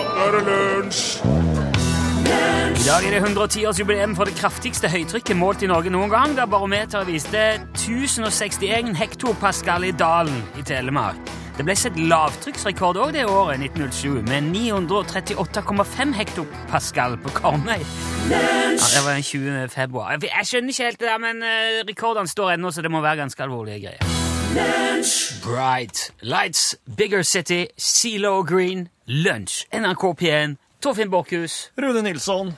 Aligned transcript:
nå 0.00 0.24
er 0.24 0.36
det 0.36 0.42
lunsj! 0.48 1.20
I 2.80 2.84
dag 2.86 3.04
er 3.04 3.12
det 3.12 3.20
110-årsjubileum 3.20 4.14
for 4.16 4.28
det 4.28 4.36
kraftigste 4.38 4.88
høytrykket 4.88 5.36
målt 5.36 5.60
i 5.66 5.68
Norge 5.68 5.90
noen 5.92 6.08
gang, 6.12 6.32
da 6.38 6.46
barometeret 6.48 7.08
viste 7.10 7.42
1061 7.76 8.94
hektopascal 8.96 9.84
i 9.84 9.92
Dalen 9.92 10.40
i 10.58 10.64
Telemark. 10.66 11.18
Det 11.58 11.66
ble 11.68 11.74
sett 11.76 11.98
lavtrykksrekord 12.00 12.96
òg 13.02 13.12
det 13.18 13.26
året, 13.28 13.60
1907, 13.60 14.22
med 14.30 14.48
938,5 14.54 16.14
hektopascal 16.16 17.18
på 17.20 17.34
Karmøy. 17.36 17.82
Ja, 18.30 18.40
det 18.78 19.02
var 19.04 19.12
den 19.18 19.26
20. 19.26 19.68
februar. 19.68 20.16
Jeg- 20.16 20.46
skjønner 20.48 20.72
ikke 20.72 20.88
helt 20.88 21.00
det 21.00 21.08
der, 21.10 21.18
men 21.20 21.42
uh, 21.44 21.82
rekordene 21.90 22.28
står 22.28 22.54
ennå, 22.56 22.70
så 22.72 22.80
det 22.82 22.90
må 22.90 23.04
være 23.04 23.20
ganske 23.26 23.42
alvorlige 23.44 23.82
greier. 23.84 24.20
Bright 25.44 26.10
Lights, 26.22 26.74
Bigger 26.96 27.22
City, 27.22 27.66
CeeLo 27.78 28.42
Green, 28.42 28.88
Lunsj, 29.10 29.64
NRK 29.74 30.02
P1, 30.20 30.52
Torfinn 30.80 31.10
Borchhus. 31.10 31.70
Rune 31.76 32.02
Nilsson. 32.02 32.52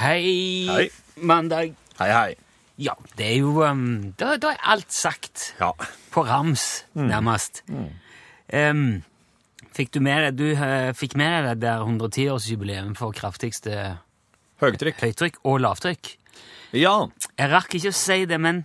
Hei, 0.00 0.64
Hei. 0.66 0.86
mandag. 1.16 1.74
Hei, 1.98 2.08
hei. 2.08 2.36
Ja, 2.80 2.94
det 3.18 3.26
er 3.26 3.36
jo 3.42 3.60
um, 3.66 4.14
da, 4.16 4.38
da 4.40 4.54
er 4.54 4.62
alt 4.72 4.88
sagt. 4.96 5.50
Ja. 5.60 5.74
På 6.10 6.24
rams, 6.24 6.86
nærmest. 6.96 7.60
Um, 7.68 9.02
fikk 9.76 9.92
du 9.92 10.00
med 10.00 10.24
deg 10.24 10.38
Du 10.40 10.46
uh, 10.56 10.88
fikk 10.96 11.18
med 11.20 11.44
deg 11.50 11.60
det 11.60 11.68
der 11.68 11.84
110-årsjubileet 11.84 12.96
for 12.96 13.12
kraftigste 13.12 13.98
høytrykk. 14.64 15.04
høytrykk 15.04 15.38
og 15.44 15.60
lavtrykk? 15.66 16.14
Ja. 16.80 16.96
Jeg 17.36 17.52
rakk 17.52 17.76
ikke 17.76 17.92
å 17.92 18.00
si 18.00 18.22
det, 18.24 18.40
men 18.40 18.64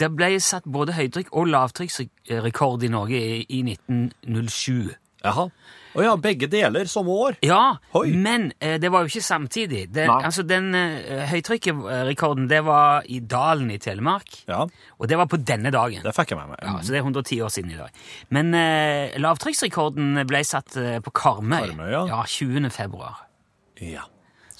det 0.00 0.08
ble 0.16 0.32
satt 0.40 0.64
både 0.64 0.96
høytrykk 0.96 1.36
og 1.36 1.52
lavtrykksrekord 1.52 2.88
i 2.88 2.92
Norge 2.96 3.20
i, 3.20 3.44
i 3.60 3.60
1907. 3.76 4.96
Jaha. 5.22 5.48
Å 5.92 6.00
ja, 6.00 6.12
begge 6.16 6.48
deler 6.48 6.88
samme 6.88 7.12
år? 7.12 7.34
Ja, 7.44 7.76
Hoi. 7.92 8.14
men 8.16 8.46
eh, 8.64 8.78
det 8.80 8.88
var 8.92 9.04
jo 9.04 9.10
ikke 9.12 9.24
samtidig. 9.26 9.82
Det, 9.92 10.06
altså, 10.08 10.40
Den 10.48 10.70
eh, 10.74 11.26
høytrykkrekorden 11.28 12.46
det 12.48 12.62
var 12.64 13.04
i 13.12 13.18
Dalen 13.20 13.68
i 13.74 13.76
Telemark. 13.82 14.38
Ja, 14.48 14.64
Og 14.96 15.10
det 15.10 15.18
var 15.20 15.28
på 15.28 15.36
denne 15.36 15.70
dagen. 15.74 16.00
det 16.02 16.14
fikk 16.16 16.32
jeg 16.32 16.40
med 16.40 16.54
meg. 16.54 16.62
Ja, 16.64 16.78
Så 16.80 16.94
det 16.94 17.02
er 17.02 17.04
110 17.04 17.42
år 17.44 17.52
siden 17.52 17.74
i 17.74 17.76
dag. 17.76 18.00
Men 18.32 18.54
eh, 18.56 19.18
lavtrykksrekorden 19.20 20.24
ble 20.30 20.40
satt 20.48 20.78
eh, 20.80 20.96
på 21.04 21.12
Karmøy. 21.12 21.68
Karmøy, 21.68 21.90
ja. 21.92 22.06
ja. 22.08 22.22
20. 22.24 22.70
februar. 22.72 23.26
Ja. 23.84 24.08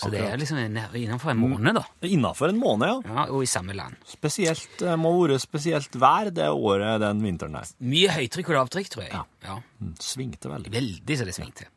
Så 0.02 0.10
det 0.10 0.20
er 0.26 0.36
liksom 0.40 0.58
inne- 0.58 0.88
innenfor 0.98 1.30
en 1.32 1.38
måned, 1.38 1.74
da. 1.78 1.84
Innenfor 2.08 2.48
en 2.50 2.58
måned, 2.58 2.88
ja. 2.88 3.14
Ja, 3.14 3.24
Og 3.30 3.42
i 3.44 3.46
samme 3.50 3.74
land. 3.78 3.96
Spesielt, 4.08 4.66
det 4.80 4.96
må 4.98 5.12
ha 5.14 5.28
vært 5.28 5.44
spesielt 5.44 5.94
vær 6.02 6.30
det 6.34 6.48
året 6.50 7.00
den 7.00 7.22
vinteren 7.22 7.52
der. 7.58 7.70
Mye 7.80 8.08
høytrykk 8.16 8.48
og 8.50 8.58
lavtrykk, 8.60 8.90
tror 8.90 9.04
jeg. 9.06 9.12
Ja. 9.12 9.24
ja. 9.46 9.58
Svingte 10.02 10.50
veldig. 10.50 10.72
Veldig 10.74 11.18
så 11.18 11.24
det 11.28 11.34
svingte. 11.38 11.68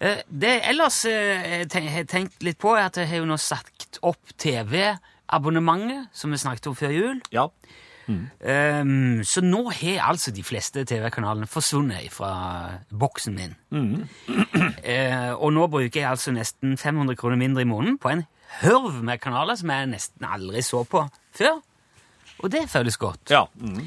Eh, 0.00 0.20
Det 0.30 0.48
jeg 0.60 0.62
ellers 0.70 1.00
eh, 1.10 1.64
jeg 1.66 1.90
har 1.90 2.04
tenkt 2.04 2.42
litt 2.46 2.58
på, 2.62 2.76
er 2.76 2.86
at 2.86 2.96
jeg 3.00 3.08
har 3.08 3.18
jo 3.24 3.26
nå 3.32 3.36
sagt 3.42 3.98
opp 4.06 4.36
TV-abonnementet, 4.38 6.08
som 6.12 6.30
vi 6.30 6.38
snakket 6.40 6.68
om 6.70 6.76
før 6.78 6.92
jul. 6.94 7.20
Ja. 7.34 7.48
Ehm, 8.08 9.20
så 9.24 9.42
nå 9.44 9.68
har 9.70 10.08
altså 10.08 10.32
de 10.34 10.44
fleste 10.46 10.84
TV-kanalene 10.88 11.48
forsvunnet 11.50 12.08
fra 12.12 12.32
boksen 12.90 13.38
min. 13.38 13.56
Eh, 14.88 15.32
og 15.34 15.50
nå 15.52 15.66
bruker 15.68 16.00
jeg 16.00 16.08
altså 16.08 16.32
nesten 16.32 16.76
500 16.80 17.16
kroner 17.18 17.36
mindre 17.36 17.60
i 17.64 17.68
måneden 17.68 17.98
på 18.00 18.08
en 18.08 18.22
hørv 18.62 19.02
med 19.04 19.20
kanaler 19.20 19.58
som 19.58 19.68
jeg 19.74 19.88
nesten 19.90 20.24
aldri 20.24 20.62
så 20.64 20.80
på 20.88 21.02
før. 21.36 21.58
Og 22.38 22.52
det 22.54 22.62
føles 22.72 22.96
godt. 22.96 23.34
Ja. 23.34 23.42
Mm. 23.60 23.82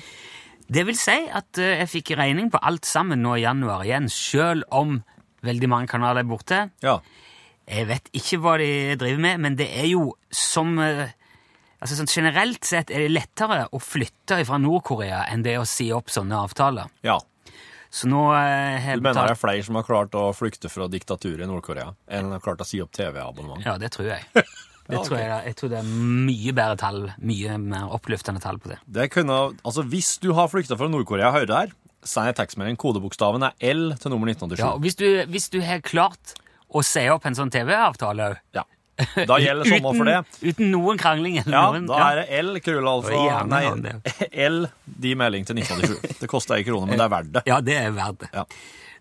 Det 0.71 0.83
vil 0.87 0.99
si 0.99 1.17
at 1.31 1.57
eh, 1.57 1.79
jeg 1.81 1.89
fikk 1.89 2.13
regning 2.19 2.51
på 2.53 2.61
alt 2.61 2.85
sammen 2.85 3.23
nå 3.23 3.37
i 3.39 3.45
januar 3.45 3.85
igjen, 3.87 4.11
sjøl 4.11 4.61
om 4.69 4.99
veldig 5.41 5.71
mange 5.71 5.89
kanaler 5.91 6.21
er 6.21 6.29
borte. 6.29 6.67
ja. 6.85 6.99
Jeg 7.71 7.87
vet 7.87 8.09
ikke 8.17 8.39
hva 8.41 8.57
de 8.59 8.97
driver 8.99 9.21
med, 9.21 9.37
men 9.45 9.53
det 9.55 9.67
er 9.79 9.85
jo 9.87 10.15
som 10.33 10.73
eh, 10.81 11.13
altså 11.81 11.97
sånn 11.97 12.09
Generelt 12.11 12.67
sett 12.67 12.93
er 12.93 13.05
det 13.05 13.11
lettere 13.11 13.65
å 13.73 13.81
flytte 13.81 14.39
fra 14.47 14.59
Nord-Korea 14.61 15.25
enn 15.31 15.43
det 15.45 15.57
å 15.59 15.67
si 15.67 15.89
opp 15.95 16.13
sånne 16.13 16.39
avtaler. 16.45 16.91
ja. 17.05 17.19
Så 17.91 18.07
nå 18.07 18.21
eh, 18.31 18.85
Du 18.95 19.01
mener 19.03 19.27
det 19.27 19.33
er 19.33 19.35
flere 19.35 19.63
som 19.67 19.75
har 19.75 19.83
klart 19.83 20.13
å 20.15 20.29
flykte 20.31 20.69
fra 20.71 20.85
diktaturet 20.87 21.43
i 21.43 21.47
Nord-Korea, 21.49 21.89
enn 22.07 22.29
har 22.31 22.39
klart 22.39 22.63
å 22.63 22.67
si 22.67 22.79
opp 22.79 22.93
TV-abonnement? 22.95 23.65
Ja, 23.67 23.73
det 23.81 23.91
tror 23.91 24.07
jeg. 24.13 24.23
Det 24.91 24.95
Ja, 24.97 25.01
tror 25.05 25.19
jeg, 25.19 25.41
jeg 25.45 25.55
tror 25.59 25.69
det 25.71 25.77
er 25.77 25.89
mye 26.25 26.53
bedre 26.57 26.77
tall, 26.79 27.01
mye 27.21 27.57
mer 27.61 27.91
oppløftende 27.95 28.41
tall 28.43 28.57
på 28.59 28.71
det. 28.71 28.79
Det 28.87 29.05
kunne, 29.13 29.35
altså 29.61 29.83
Hvis 29.87 30.15
du 30.23 30.31
har 30.35 30.49
flykta 30.51 30.75
fra 30.79 30.87
Nord-Korea 30.91 31.29
hører 31.35 31.53
her, 31.53 31.75
send 32.03 32.31
en 32.31 32.37
tekstmelding. 32.39 32.79
Kodebokstaven 32.81 33.45
er 33.45 33.53
L 33.71 33.91
til 34.01 34.11
nummer 34.11 34.31
1987. 34.31 34.59
Ja, 34.63 34.71
og 34.73 34.81
hvis 34.83 34.97
du, 34.99 35.05
hvis 35.31 35.47
du 35.53 35.59
har 35.63 35.83
klart 35.85 36.33
å 36.71 36.81
si 36.83 37.03
opp 37.13 37.27
en 37.29 37.37
sånn 37.37 37.51
TV-avtale 37.53 38.33
Ja. 38.57 38.65
Da 39.31 39.37
gjelder 39.41 39.69
sommer 39.71 39.97
for 40.01 40.09
det. 40.11 40.17
Uten 40.51 40.71
noen 40.73 40.99
krangling 41.01 41.39
eller 41.43 41.57
Ja, 41.57 41.63
noen 41.71 41.87
da 41.89 42.01
er 42.11 42.21
det 42.23 42.41
L 42.43 42.53
krøllalfa 42.65 43.15
altså, 43.15 43.47
Nei. 43.51 43.95
L 44.49 44.61
de 45.01 45.15
melding 45.17 45.47
til 45.49 45.57
1987. 45.63 46.19
Det 46.21 46.29
koster 46.31 46.59
ei 46.59 46.67
krone, 46.67 46.87
men 46.91 46.99
det 47.01 47.07
er 47.07 47.15
verdt 47.17 47.33
det. 47.39 47.45
Ja, 47.49 47.59
det 47.65 47.79
er 47.81 47.91
verdt 47.97 48.23
det. 48.25 48.31
Ja. 48.35 48.45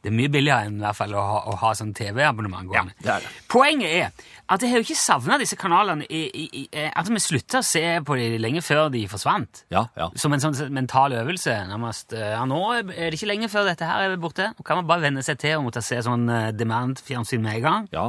Det 0.00 0.08
er 0.08 0.14
mye 0.16 0.30
billigere 0.32 0.64
enn 0.64 0.78
i 0.78 0.80
hvert 0.80 0.96
fall 0.96 1.12
å 1.12 1.20
ha, 1.28 1.40
å 1.52 1.54
ha 1.60 1.70
sånn 1.76 1.90
TV-abonnement 1.92 2.64
gående. 2.70 2.94
det 3.04 3.10
er 3.12 3.24
det. 3.26 3.32
Poenget 3.52 3.90
er 3.98 4.28
at 4.50 4.62
jeg 4.64 4.72
har 4.72 4.80
jo 4.80 4.86
ikke 4.86 4.96
savna 4.96 5.36
disse 5.38 5.58
kanalene 5.60 6.06
i, 6.08 6.22
i, 6.32 6.44
i, 6.62 6.86
At 6.88 7.10
vi 7.12 7.20
slutta 7.20 7.60
å 7.60 7.66
se 7.68 7.82
på 8.08 8.16
dem 8.16 8.38
lenge 8.40 8.62
før 8.64 8.88
de 8.94 9.02
forsvant. 9.12 9.60
Ja, 9.70 9.84
ja. 10.00 10.08
Som 10.18 10.32
en 10.32 10.40
sånn 10.40 10.56
mental 10.72 11.12
øvelse. 11.20 11.52
nærmest. 11.68 12.16
Eh, 12.16 12.30
Ja, 12.32 12.46
nå 12.48 12.62
er 12.80 12.88
det 12.88 13.18
ikke 13.18 13.28
lenge 13.28 13.50
før 13.52 13.68
dette 13.68 13.84
her 13.86 14.06
er 14.08 14.16
borte. 14.16 14.48
Nå 14.56 14.64
kan 14.64 14.80
man 14.80 14.88
bare 14.88 15.04
venne 15.04 15.22
seg 15.26 15.36
til 15.44 15.58
å 15.58 15.66
måtte 15.68 15.84
se 15.84 16.00
sånn 16.08 16.24
eh, 16.32 16.48
demand-fjernsyn 16.56 17.44
med 17.44 17.60
en 17.60 17.66
gang. 17.68 17.90
ja. 17.92 18.08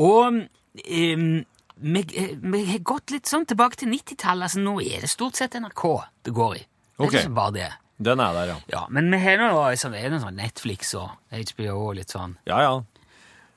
Og 0.00 0.42
vi, 0.74 2.00
eh, 2.14 2.36
vi 2.36 2.64
har 2.70 2.82
gått 2.84 3.10
litt 3.10 3.30
sånn 3.30 3.46
tilbake 3.48 3.80
til 3.80 3.90
90-tallet. 3.92 4.48
Altså, 4.48 4.62
nå 4.64 4.76
er 4.84 5.04
det 5.04 5.10
stort 5.10 5.38
sett 5.40 5.56
NRK 5.58 5.84
det 6.26 6.34
går 6.36 6.58
i. 6.60 6.64
Det 7.00 7.08
er 7.08 7.22
ikke 7.24 7.38
bare 7.38 7.56
det. 7.56 7.70
Den 8.00 8.20
er 8.20 8.32
der, 8.32 8.46
ja. 8.46 8.56
Ja, 8.72 8.86
Men 8.88 9.10
vi 9.12 9.18
har 9.20 9.36
nå 9.36 9.50
noe 9.52 9.76
sånn 9.76 10.36
Netflix 10.36 10.94
og 10.96 11.10
HBO 11.30 11.74
og 11.90 11.94
litt 11.98 12.12
sånn. 12.12 12.38
Ja, 12.48 12.62
ja. 12.64 12.72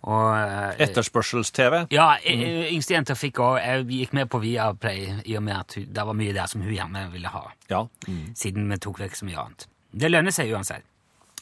Og, 0.04 0.30
eh, 0.36 0.84
Etterspørsels-TV. 0.84 1.86
ja, 1.96 2.18
mm. 2.20 2.74
yngste 2.74 2.92
jenta 2.92 3.16
fikk 3.16 3.40
òg 3.40 3.62
Jeg 3.64 3.86
gikk 3.88 4.14
med 4.14 4.28
på 4.28 4.42
Viaplay 4.44 5.22
i 5.24 5.38
og 5.38 5.44
med 5.44 5.56
at 5.56 5.78
hun, 5.78 5.86
det 5.88 6.06
var 6.06 6.14
mye 6.14 6.34
der 6.36 6.50
som 6.52 6.62
hun 6.62 6.74
gjerne 6.74 7.06
ville 7.14 7.32
ha. 7.32 7.46
Ja. 7.70 7.86
Mm. 8.08 8.36
Siden 8.36 8.68
vi 8.70 8.78
tok 8.84 9.00
vekk 9.00 9.16
så 9.16 9.26
mye 9.30 9.40
annet. 9.40 9.68
Det 9.92 10.12
lønner 10.12 10.36
seg 10.36 10.52
uansett. 10.52 10.84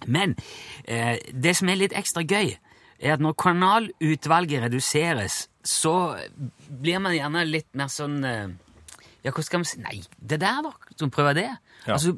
Men 0.06 0.36
eh, 0.86 1.18
det 1.34 1.56
som 1.58 1.70
er 1.70 1.82
litt 1.82 1.98
ekstra 1.98 2.22
gøy, 2.22 2.54
er 3.02 3.16
at 3.18 3.24
når 3.24 3.34
kanalutvalget 3.42 4.64
reduseres, 4.68 5.48
så 5.66 5.94
blir 6.70 7.02
man 7.04 7.14
gjerne 7.18 7.44
litt 7.50 7.70
mer 7.78 7.90
sånn 7.92 8.20
eh, 8.26 8.48
Ja, 9.26 9.30
hva 9.36 9.44
skal 9.46 9.62
man 9.62 9.70
si? 9.70 9.78
Nei, 9.84 10.00
det 10.18 10.40
der, 10.42 10.64
da. 10.66 10.72
Som 10.98 11.12
prøver 11.14 11.36
det. 11.38 11.50
Ja. 11.86 11.94
Altså, 11.98 12.16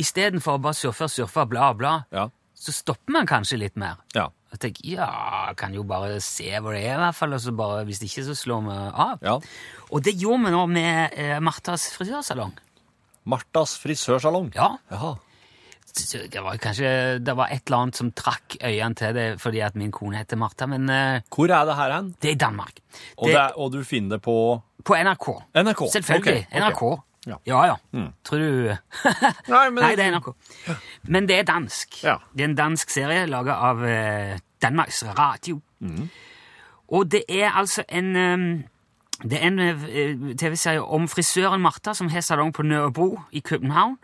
Istedenfor 0.00 0.56
å 0.58 0.62
bare 0.64 0.76
surfe 0.76 1.04
og 1.08 1.12
surfe 1.12 1.44
bla 1.48 1.70
bla, 1.76 1.94
Ja. 2.12 2.26
så 2.56 2.72
stopper 2.72 3.12
man 3.16 3.28
kanskje 3.28 3.58
litt 3.60 3.76
mer. 3.80 3.96
Ja. 4.16 4.26
Jeg 4.52 4.60
tenker, 4.62 4.86
ja, 4.94 5.06
jeg 5.50 5.56
kan 5.60 5.74
jo 5.76 5.82
bare 5.88 6.20
se 6.24 6.46
hvor 6.62 6.72
det 6.76 6.82
er, 6.86 6.94
i 6.96 7.00
hvert 7.02 7.16
fall, 7.18 7.32
og 7.36 7.40
så 7.44 7.52
bare, 7.56 7.82
hvis 7.88 8.00
ikke, 8.06 8.24
så 8.24 8.36
slår 8.38 8.62
vi 8.68 8.76
av. 8.92 9.18
ja. 9.24 9.34
Og 9.90 10.02
det 10.04 10.14
gjorde 10.20 10.44
vi 10.46 10.52
nå 10.54 10.62
med 10.70 11.16
eh, 11.18 11.36
Martas 11.44 11.88
frisørsalong. 11.96 12.54
Martas 13.26 13.74
frisørsalong. 13.82 14.52
Ja, 14.54 14.76
Jaha. 14.92 15.14
Det 16.32 16.42
var 16.44 16.56
kanskje 16.60 16.90
det 17.24 17.34
var 17.36 17.48
et 17.52 17.62
eller 17.66 17.78
annet 17.86 17.96
som 17.96 18.10
trakk 18.12 18.56
øynene 18.62 18.94
til 18.94 19.14
det 19.16 19.26
fordi 19.40 19.60
at 19.64 19.76
min 19.76 19.90
kone 19.92 20.16
heter 20.20 20.36
Martha, 20.36 20.66
men 20.66 20.88
eh, 20.90 21.20
Hvor 21.34 21.48
er 21.50 21.64
det 21.64 21.76
her 21.76 21.92
hen? 21.96 22.14
det 22.22 22.28
er 22.28 22.34
i 22.34 22.40
Danmark. 22.44 22.80
Og, 23.18 23.28
Det- 23.28 23.52
og 23.56 23.72
du 23.72 23.82
finner 23.84 24.16
det 24.16 24.22
på 24.22 24.62
På 24.84 24.94
NRK. 24.94 25.26
NRK? 25.54 25.82
Selvfølgelig. 25.92 26.46
Okay, 26.52 26.60
ok. 26.60 26.72
NRK. 26.72 27.02
Ja. 27.26 27.34
Ja, 27.46 27.64
ja. 27.66 27.74
Tror 28.24 28.38
du 28.38 28.76
Nei, 29.48 29.70
men 29.70 29.82
Nei, 29.82 29.94
det 29.96 30.04
er 30.04 30.12
NRK. 30.14 30.28
Men 31.10 31.26
det 31.26 31.38
er 31.40 31.42
dansk. 31.48 31.96
Ja. 32.04 32.16
Det 32.36 32.44
er 32.44 32.48
en 32.52 32.54
dansk 32.54 32.90
serie 32.90 33.26
laga 33.26 33.56
av 33.66 33.82
eh, 33.84 34.38
Danmarks 34.62 35.02
Radio. 35.18 35.60
Mm. 35.80 36.08
Og 36.88 37.10
det 37.10 37.24
er 37.28 37.50
altså 37.50 37.82
en 37.88 38.16
eh, 38.16 38.62
Det 39.24 39.38
er 39.42 39.46
en 39.48 40.36
TV-serie 40.38 40.82
om 40.84 41.08
frisøren 41.08 41.60
Martha 41.64 41.94
som 41.94 42.08
har 42.12 42.20
salong 42.20 42.52
på 42.54 42.62
Nørrebro 42.62 43.18
i 43.32 43.40
København. 43.40 43.96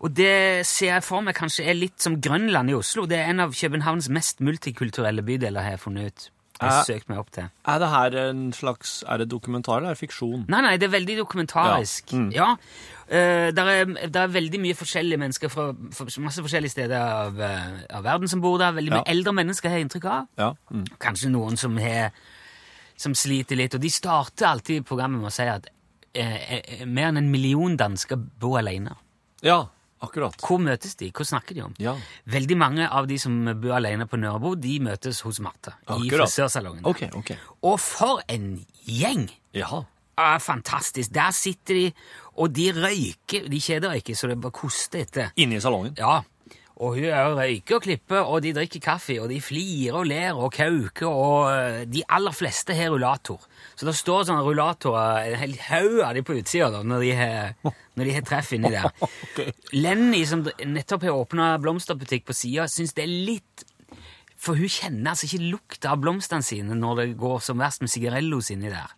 Og 0.00 0.12
det 0.14 0.64
ser 0.66 0.92
jeg 0.94 1.02
for 1.02 1.20
meg 1.26 1.34
kanskje 1.34 1.64
er 1.66 1.74
litt 1.74 1.98
som 2.00 2.20
Grønland 2.22 2.70
i 2.70 2.74
Oslo. 2.78 3.06
Det 3.06 3.18
er 3.18 3.30
en 3.32 3.40
av 3.40 3.52
Københavns 3.52 4.08
mest 4.14 4.40
multikulturelle 4.40 5.22
bydeler, 5.26 5.60
har 5.62 5.70
jeg 5.74 5.80
funnet 5.80 6.06
ut. 6.06 6.30
Jeg 6.60 6.70
har 6.70 6.80
Eh. 6.80 6.84
søkt 6.86 7.08
meg 7.08 7.18
opp 7.18 7.30
til. 7.30 7.44
Er 7.66 7.78
det 7.78 7.88
her 7.88 8.14
en 8.30 8.52
slags 8.52 9.04
Er 9.08 9.18
det 9.18 9.28
dokumentar 9.30 9.76
eller 9.76 9.90
er 9.90 9.94
det 9.94 10.08
fiksjon? 10.10 10.44
Nei, 10.48 10.60
nei, 10.60 10.76
det 10.76 10.88
er 10.88 10.98
veldig 10.98 11.16
dokumentarisk. 11.18 12.12
Ja. 12.12 12.18
Mm. 12.18 12.32
Ja. 12.32 12.56
Uh, 13.10 13.50
der, 13.54 13.62
er, 13.64 13.84
der 14.08 14.20
er 14.22 14.26
veldig 14.26 14.60
mye 14.60 14.74
forskjellige 14.74 15.18
mennesker 15.18 15.48
fra, 15.48 15.72
fra 15.92 16.06
masse 16.20 16.42
forskjellige 16.42 16.70
steder 16.70 16.98
av, 16.98 17.40
eh, 17.40 17.84
av 17.90 18.02
verden 18.04 18.28
som 18.28 18.40
bor 18.40 18.58
der. 18.58 18.72
Veldig 18.72 18.90
mye 18.90 19.04
Ja. 19.06 19.12
eldre 19.12 19.32
mennesker, 19.32 19.68
har 19.68 19.78
jeg 19.78 19.86
inntrykk 19.88 20.04
av. 20.04 20.26
Ja. 20.38 20.52
Mm. 20.72 20.84
Kanskje 20.98 21.30
noen 21.30 21.56
som, 21.56 21.76
har, 21.78 22.10
som 22.96 23.14
sliter 23.14 23.56
litt. 23.56 23.74
Og 23.74 23.80
de 23.80 23.88
starter 23.90 24.46
alltid 24.46 24.84
programmet 24.84 25.20
med 25.20 25.30
å 25.30 25.32
si 25.32 25.42
at 25.42 25.66
uh, 26.16 26.20
eh, 26.52 26.84
mer 26.86 27.08
enn 27.08 27.16
en 27.18 27.30
million 27.30 27.76
dansker 27.76 28.16
bor 28.38 28.58
alene. 28.58 28.96
ja. 29.42 29.64
Akkurat. 30.04 30.36
Hvor 30.44 30.60
møtes 30.62 30.94
de? 31.00 31.10
Hva 31.14 31.26
snakker 31.26 31.56
de 31.56 31.64
om? 31.66 31.74
Ja. 31.82 31.96
Veldig 32.30 32.56
mange 32.60 32.86
av 32.86 33.08
de 33.10 33.18
som 33.18 33.34
bor 33.58 33.74
alene 33.78 34.06
på 34.06 34.20
Nørrebro, 34.20 34.54
de 34.58 34.78
møtes 34.84 35.22
hos 35.26 35.40
Martha 35.44 35.74
i 35.98 36.10
frisørsalongen. 36.12 36.84
Ok, 36.86 37.08
ok. 37.18 37.32
Og 37.66 37.78
for 37.82 38.22
en 38.30 38.52
gjeng! 38.86 39.28
Ja. 39.56 39.82
Ah, 40.18 40.38
fantastisk. 40.42 41.12
Der 41.14 41.30
sitter 41.34 41.78
de, 41.78 41.84
og 42.38 42.50
de 42.54 42.72
røyker. 42.74 43.46
De 43.50 43.60
kjederøyker, 43.62 44.18
så 44.18 44.30
det 44.30 44.40
bare 44.42 44.54
koster 44.54 45.04
etter. 45.04 45.30
Inne 45.38 45.58
i 45.58 45.62
salongen. 45.62 45.94
Ja. 45.98 46.20
Og 46.78 46.94
hun 46.94 47.08
er 47.10 47.32
røyker 47.34 47.74
og 47.74 47.82
klipper, 47.82 48.20
og 48.30 48.42
de 48.44 48.52
drikker 48.54 48.78
kaffe, 48.84 49.16
og 49.18 49.26
de 49.32 49.40
flirer 49.42 49.96
og 49.98 50.04
ler 50.06 50.36
og 50.38 50.52
kauker, 50.54 51.08
og 51.10 51.48
eh, 51.50 51.80
de 51.90 52.04
aller 52.14 52.30
fleste 52.36 52.76
har 52.78 52.92
rullator. 52.94 53.40
Så 53.74 53.88
det 53.88 53.96
står 53.98 54.28
sånne 54.28 54.44
rullatorer, 54.46 55.32
en 55.32 55.40
hel 55.40 55.56
haug 55.66 55.96
av 56.06 56.14
de 56.14 56.22
på 56.28 56.36
utsida 56.38 56.68
da, 56.76 56.84
når 56.86 57.02
de 57.02 57.10
har, 57.18 57.74
når 57.98 58.04
de 58.10 58.14
har 58.14 58.28
treff 58.30 58.52
inni 58.54 58.70
der. 58.70 58.86
Lenny, 59.84 60.22
som 60.30 60.46
nettopp 60.46 61.08
har 61.08 61.18
åpna 61.18 61.50
blomsterbutikk 61.62 62.28
på 62.30 62.36
sida, 62.44 62.68
syns 62.70 62.94
det 62.94 63.08
er 63.08 63.16
litt 63.26 63.66
For 64.38 64.54
hun 64.54 64.70
kjenner 64.70 65.16
altså 65.16 65.26
ikke 65.26 65.48
lukta 65.50 65.90
av 65.96 65.98
blomstene 66.04 66.46
sine 66.46 66.76
når 66.78 67.00
det 67.02 67.08
går 67.18 67.40
som 67.42 67.58
verst 67.58 67.82
med 67.82 67.90
sigarellos 67.90 68.52
inni 68.54 68.70
der. 68.70 68.94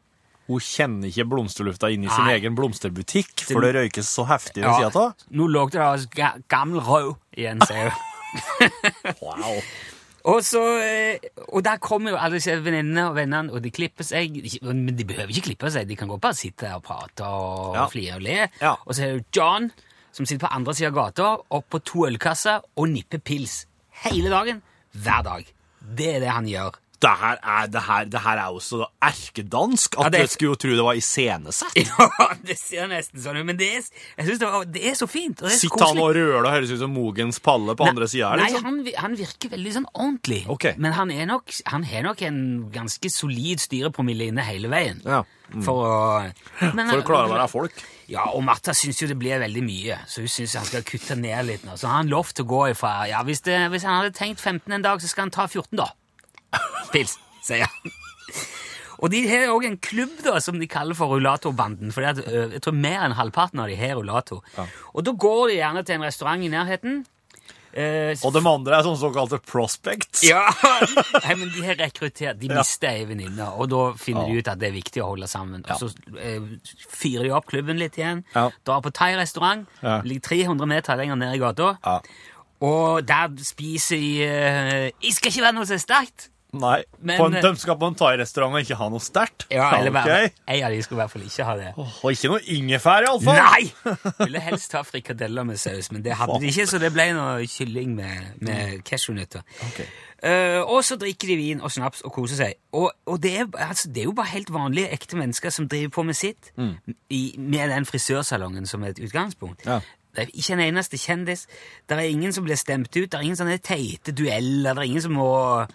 Hun 0.51 0.59
kjenner 0.61 1.07
ikke 1.09 1.25
blomsterlufta 1.31 1.89
inni 1.95 2.09
i 2.09 2.13
sin 2.13 2.27
egen 2.33 2.57
blomsterbutikk, 2.59 3.45
for 3.49 3.63
det 3.63 3.71
røykes 3.77 4.09
så 4.11 4.25
heftig 4.27 4.65
ved 4.65 4.69
Ja, 4.69 4.91
sida 4.91 5.05
av. 5.07 5.25
nå 5.31 5.47
lukter 5.47 5.79
det 5.79 5.87
altså 5.87 6.31
gammel 6.51 6.83
rød 6.83 7.13
igjen, 7.37 7.61
en 7.61 7.67
sau. 7.67 7.91
Wow. 9.23 9.61
Og, 10.31 10.43
så, 10.45 10.61
eh, 10.85 11.31
og 11.49 11.63
der 11.65 11.79
kommer 11.81 12.13
jo 12.13 12.19
alle 12.21 12.37
disse 12.37 12.53
venninnene 12.63 13.07
og 13.09 13.15
vennene, 13.17 13.53
og 13.57 13.63
de 13.65 13.71
klipper 13.73 14.05
seg. 14.05 14.35
Men 14.63 14.91
de 14.99 15.07
behøver 15.09 15.33
ikke 15.33 15.47
klippe 15.49 15.71
seg, 15.73 15.89
de 15.89 15.97
kan 15.97 16.11
godt 16.13 16.21
bare 16.27 16.37
sitte 16.37 16.69
og 16.77 16.83
prate 16.85 17.25
og 17.25 17.79
Ja. 17.79 17.87
flire 17.89 18.19
og 18.19 18.23
le. 18.27 18.37
Ja. 18.61 18.75
Og 18.85 18.95
så 18.95 19.07
er 19.07 19.17
det 19.17 19.25
John, 19.37 19.71
som 20.13 20.27
sitter 20.29 20.45
på 20.47 20.53
andre 20.59 20.75
sida 20.77 20.91
av 20.93 20.99
gata, 20.99 21.31
opp 21.51 21.71
på 21.73 21.81
to 21.89 22.05
ølkasser 22.11 22.61
og 22.77 22.89
nipper 22.93 23.19
pils. 23.25 23.63
Hele 24.05 24.29
dagen, 24.31 24.61
hver 24.93 25.23
dag. 25.25 25.49
Det 25.81 26.15
er 26.17 26.21
det 26.21 26.29
han 26.37 26.47
gjør. 26.47 26.77
Det 27.01 27.11
her 27.17 27.39
er, 27.41 27.67
det 27.73 27.81
her, 27.87 28.05
det 28.13 28.21
her 28.21 28.37
er 28.43 28.51
jo 28.53 28.59
så 28.61 28.85
erkedansk 29.01 29.95
at 29.97 30.05
Ja, 30.05 30.09
det- 30.11 30.19
jeg 30.21 30.31
skulle 30.35 30.51
jo 30.53 30.59
tro 30.61 30.71
det 30.77 30.85
var 30.85 30.95
iscenesatt. 31.01 31.73
Ja, 32.21 32.27
det 32.45 32.59
ser 32.61 32.89
nesten 32.91 33.23
sånn 33.25 33.39
ut, 33.41 33.47
men 33.49 33.57
det 33.57 33.69
er, 33.79 33.85
jeg 34.19 34.27
synes 34.27 34.39
det, 34.43 34.49
var, 34.53 34.65
det 34.65 34.83
er 34.91 34.95
så 34.99 35.09
fint. 35.09 35.41
Og 35.41 35.49
det 35.49 35.55
er 35.55 35.61
Sitter 35.63 35.87
han 35.87 35.99
og 36.03 36.11
røler 36.15 36.45
og 36.45 36.51
høres 36.53 36.71
ut 36.75 36.79
som 36.83 36.93
Mogens 36.93 37.41
Palle 37.41 37.77
på 37.79 37.87
andre 37.89 38.09
sida 38.11 38.35
Liksom? 38.37 38.63
Nei, 38.63 38.93
han, 38.93 39.03
han 39.07 39.17
virker 39.17 39.53
veldig 39.55 39.73
sånn 39.79 39.89
ordentlig. 39.95 40.43
Okay. 40.53 40.75
Men 40.77 40.93
han 40.99 41.11
er 41.15 41.25
nok, 41.31 41.49
han 41.73 41.85
har 41.89 42.05
nok 42.05 42.21
en 42.29 42.41
ganske 42.75 43.11
solid 43.13 43.61
styrepromille 43.65 44.29
inne 44.31 44.45
hele 44.45 44.69
veien. 44.73 45.01
Ja. 45.05 45.23
For 45.65 45.81
å 45.83 45.95
men, 46.77 46.85
For 46.93 47.01
å 47.01 47.07
klare 47.07 47.27
å 47.27 47.33
være 47.33 47.49
folk. 47.51 47.81
Ja, 48.11 48.29
og 48.35 48.45
Martha 48.47 48.75
syns 48.77 49.01
jo 49.03 49.09
det 49.11 49.17
blir 49.19 49.41
veldig 49.43 49.63
mye, 49.67 49.97
så 50.11 50.23
hun 50.23 50.31
syns 50.31 50.55
han 50.59 50.67
skal 50.69 50.85
kutte 50.87 51.17
ned 51.19 51.47
litt 51.49 51.65
nå. 51.67 51.75
Så 51.79 51.89
har 51.91 52.03
han 52.03 52.11
lov 52.13 52.31
til 52.35 52.45
å 52.45 52.51
gå 52.53 52.61
ifra 52.75 52.93
Ja, 53.11 53.23
hvis, 53.27 53.41
det, 53.47 53.57
hvis 53.73 53.87
han 53.87 54.01
hadde 54.03 54.13
tenkt 54.19 54.43
15 54.43 54.77
en 54.77 54.85
dag, 54.87 55.01
så 55.03 55.11
skal 55.11 55.27
han 55.29 55.35
ta 55.35 55.47
14, 55.49 55.73
da. 55.81 55.89
Pils, 56.93 57.17
sier 57.47 57.67
han. 57.67 57.93
Og 59.01 59.09
de 59.15 59.23
har 59.31 59.49
òg 59.55 59.65
en 59.65 59.79
klubb 59.81 60.19
da, 60.27 60.35
som 60.45 60.59
de 60.61 60.67
kaller 60.69 60.95
for 60.99 61.09
rullatorbanden. 61.15 61.89
For 61.95 62.05
jeg 62.05 62.61
tror 62.61 62.75
mer 62.77 63.07
enn 63.07 63.15
halvparten 63.17 63.63
av 63.63 63.71
de 63.73 63.79
har 63.81 63.95
rullator. 63.97 64.43
Og 64.93 65.07
da 65.07 65.15
går 65.17 65.47
de 65.49 65.55
gjerne 65.57 65.85
til 65.89 65.97
en 65.97 66.05
restaurant 66.05 66.45
i 66.45 66.51
nærheten. 66.53 66.99
Eh, 67.73 68.17
Og 68.27 68.33
de 68.35 68.41
andre 68.51 68.75
er 68.77 68.83
sånne 68.83 68.99
såkalte 68.99 69.39
prospects. 69.47 70.25
ja, 70.27 70.43
Nei, 71.25 71.35
men 71.39 71.53
de 71.55 71.63
har 71.65 71.77
rekruttert. 71.79 72.37
De 72.43 72.49
mister 72.51 72.91
ei 72.91 73.05
venninne, 73.07 73.47
og 73.57 73.71
da 73.71 73.83
finner 73.97 74.27
de 74.27 74.41
ut 74.43 74.49
at 74.51 74.59
det 74.59 74.69
er 74.69 74.75
viktig 74.75 75.01
å 75.05 75.13
holde 75.13 75.29
sammen. 75.31 75.63
Og 75.71 75.79
så 75.79 75.89
eh, 76.19 76.43
fyrer 76.91 77.29
de 77.29 77.31
opp 77.39 77.47
klubben 77.53 77.79
litt 77.81 77.95
igjen, 77.97 78.25
Ja. 78.35 78.49
drar 78.67 78.83
på 78.85 78.91
thai-restaurant, 78.93 79.65
Ja. 79.87 80.01
ligger 80.03 80.27
300 80.29 80.67
meter 80.67 80.99
lenger 80.99 81.17
ned 81.23 81.37
i 81.39 81.41
gata, 81.41 81.71
Ja. 81.87 82.01
og 82.61 83.07
der 83.07 83.31
spiser 83.49 83.97
de 84.03 84.13
eh, 84.27 84.91
Jeg 85.01 85.15
skal 85.15 85.31
ikke 85.33 85.47
være 85.47 85.55
noe 85.57 85.71
så 85.71 85.79
sterkt! 85.81 86.29
Nei, 86.53 86.83
Men- 86.99 87.19
på 87.21 87.27
en, 87.29 87.37
de 87.43 87.53
skal 87.57 87.77
på 87.79 87.87
en 87.87 87.95
thai-restaurant 87.95 88.57
og 88.57 88.65
ikke 88.65 88.79
ha 88.81 88.89
noe 88.91 89.03
sterkt. 89.05 89.47
Ja, 89.51 89.69
eller 89.79 89.95
ok. 89.95 90.01
okay. 90.03 90.31
En 90.49 90.65
av 90.67 90.75
de 90.75 90.83
skulle 90.83 90.99
i 90.99 91.03
hvert 91.05 91.13
fall 91.15 91.27
ikke 91.29 91.47
ha 91.47 91.57
det. 91.61 91.71
Og 91.79 92.11
ikke 92.11 92.31
noe 92.33 92.41
ingefær, 92.57 93.07
iallfall. 93.07 93.39
Nei! 93.39 93.93
Ville 94.25 94.43
helst 94.43 94.75
ha 94.75 94.83
frikadeller 94.87 95.47
med 95.47 95.61
saus, 95.63 95.93
men 95.95 96.03
det 96.03 96.17
hadde 96.19 96.41
de 96.43 96.51
ikke, 96.51 96.67
så 96.67 96.81
det 96.83 96.91
ble 96.95 97.11
noe 97.15 97.47
kylling 97.51 97.95
med, 97.95 98.33
med 98.43 98.83
cashewnøtter. 98.89 99.47
Okay. 99.71 99.87
Uh, 100.21 100.61
og 100.69 100.83
så 100.85 100.99
drikker 101.01 101.31
de 101.33 101.37
vin 101.39 101.63
og 101.65 101.73
snaps 101.73 102.03
og 102.05 102.13
koser 102.13 102.37
seg. 102.43 102.59
Og, 102.77 102.91
og 103.09 103.23
det, 103.23 103.33
er, 103.41 103.47
altså, 103.57 103.89
det 103.89 104.03
er 104.03 104.11
jo 104.11 104.17
bare 104.19 104.35
helt 104.35 104.51
vanlige, 104.53 104.91
ekte 104.93 105.17
mennesker 105.17 105.55
som 105.55 105.69
driver 105.71 105.95
på 105.95 106.05
med 106.11 106.19
sitt, 106.19 106.51
i, 107.09 107.23
med 107.39 107.71
den 107.73 107.87
frisørsalongen 107.89 108.67
som 108.69 108.85
et 108.85 109.01
utgangspunkt. 109.01 109.65
Ja. 109.65 109.79
Det 110.15 110.25
er 110.25 110.31
ikke 110.35 110.53
en 110.57 110.61
eneste 110.65 110.99
kjendis. 110.99 111.45
Det 111.89 111.97
er 111.99 112.09
ingen 112.11 112.33
som 112.35 112.45
blir 112.45 112.57
stemt 112.59 112.91
ut. 112.97 113.07
Det 113.11 113.15
er 113.15 113.23
ingen 113.23 113.37
sånne 113.39 113.61
teite 113.63 114.11
dueller. 114.13 114.75
Det 114.75 114.83
er 114.83 114.89
ingen 114.91 115.03
som 115.05 115.13
må 115.15 115.29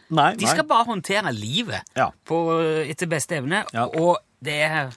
Nei, 0.10 0.34
De 0.36 0.44
nei. 0.46 0.52
skal 0.52 0.68
bare 0.68 0.86
håndtere 0.90 1.32
livet 1.34 1.82
Ja. 1.96 2.10
på, 2.26 2.42
etter 2.84 3.08
beste 3.08 3.38
evne, 3.40 3.64
Ja. 3.74 3.86
og 3.88 4.18
det 4.44 4.60
er, 4.62 4.92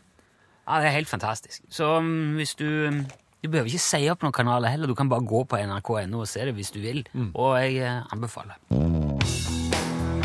ja, 0.67 0.81
det 0.81 0.87
er 0.91 0.97
helt 0.99 1.09
fantastisk. 1.09 1.63
Så 1.71 1.99
um, 1.99 2.35
hvis 2.37 2.55
du 2.59 2.67
um, 2.89 3.07
Du 3.43 3.49
behøver 3.49 3.67
ikke 3.71 3.79
si 3.79 4.09
opp 4.11 4.23
noen 4.23 4.33
kanaler 4.35 4.69
heller. 4.69 4.87
Du 4.91 4.95
kan 4.99 5.09
bare 5.09 5.23
gå 5.23 5.45
på 5.47 5.57
nrk.no 5.63 6.19
og 6.21 6.27
se 6.29 6.41
det 6.45 6.55
hvis 6.57 6.73
du 6.75 6.81
vil. 6.81 7.05
Mm. 7.15 7.31
Og 7.39 7.55
jeg 7.63 8.03
anbefaler. 8.13 8.59
anbefaler. 8.71 10.19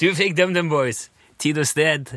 Du 0.00 0.08
fikk 0.14 0.34
DumDum 0.36 0.68
Boys. 0.68 1.06
Tid 1.40 1.58
og 1.58 1.66
sted. 1.68 2.16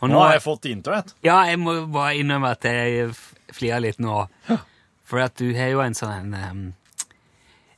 Og 0.00 0.10
Nå 0.12 0.18
har 0.20 0.34
jeg 0.36 0.42
fått 0.44 0.66
internett. 0.68 1.14
ja, 1.24 1.38
jeg 1.48 1.58
må 1.58 1.86
bare 1.92 2.16
innrømme 2.20 2.50
at 2.52 2.64
jeg 2.68 3.14
flirer 3.56 3.80
litt 3.80 3.98
nå. 4.02 4.26
For 5.06 5.22
at 5.22 5.36
du 5.38 5.54
har 5.56 5.70
jo 5.72 5.80
en 5.80 5.94
sånn 5.96 6.34
en, 6.34 6.74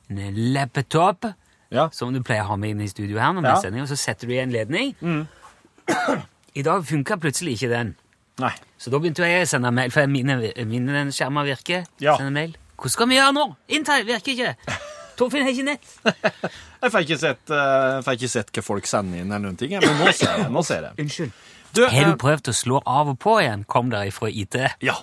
en 0.09 0.39
laptop 0.53 1.29
Ja. 1.71 1.89
som 1.93 2.11
du 2.13 2.19
pleier 2.25 2.41
å 2.43 2.47
ha 2.49 2.55
med 2.57 2.71
inn 2.73 2.81
i 2.81 2.87
studio 2.89 3.19
her 3.21 3.31
når 3.33 3.45
Ja. 3.45 3.55
sending, 3.61 3.81
og 3.83 3.87
så 3.87 3.95
setter 3.97 4.27
du 4.27 4.33
i 4.33 4.39
en 4.41 4.51
ledning. 4.51 4.95
I 6.59 6.61
dag 6.65 6.83
funka 6.85 7.17
plutselig 7.21 7.53
ikke 7.59 7.69
den. 7.69 7.95
Nei. 8.39 8.53
Så 8.79 8.89
da 8.91 8.97
begynte 8.99 9.23
jeg 9.27 9.43
å 9.45 9.47
sende 9.47 9.71
mail, 9.71 9.91
for 9.91 10.07
mine, 10.07 10.39
mine 10.65 11.05
skjermer 11.11 11.45
virker. 11.45 11.85
Ja. 12.01 12.17
Sende 12.17 12.31
mail. 12.33 12.55
Hva 12.79 12.89
skal 12.89 13.07
vi 13.11 13.15
gjøre 13.19 13.33
nå? 13.35 13.55
Inntil 13.75 14.05
virker 14.07 14.31
ikke! 14.33 14.55
Torfinn 15.19 15.43
har 15.43 15.51
ikke 15.51 15.67
nett! 15.67 16.51
Jeg 16.79 16.93
får 16.93 17.05
ikke 17.05 17.19
sett, 17.19 17.43
uh, 17.51 17.99
får 18.05 18.17
ikke 18.17 18.31
sett 18.31 18.51
hva 18.55 18.63
folk 18.63 18.87
sender 18.89 19.21
inn, 19.21 19.31
eller 19.31 19.49
noen 19.49 19.59
ting, 19.59 19.75
men 19.75 19.99
nå 19.99 20.13
ser 20.15 20.31
jeg. 20.31 20.51
Nå 20.55 20.63
ser 20.65 20.89
jeg. 20.89 20.95
Unnskyld. 21.03 21.33
Du, 21.75 21.83
Har 21.85 22.07
du 22.07 22.13
eh, 22.15 22.17
prøvd 22.17 22.49
å 22.49 22.55
slå 22.55 22.79
av 22.87 23.11
og 23.11 23.19
på 23.21 23.35
igjen? 23.43 23.65
Kom 23.69 23.91
der 23.93 24.09
ifra 24.09 24.31
IT. 24.31 24.57
Ja. 24.81 24.95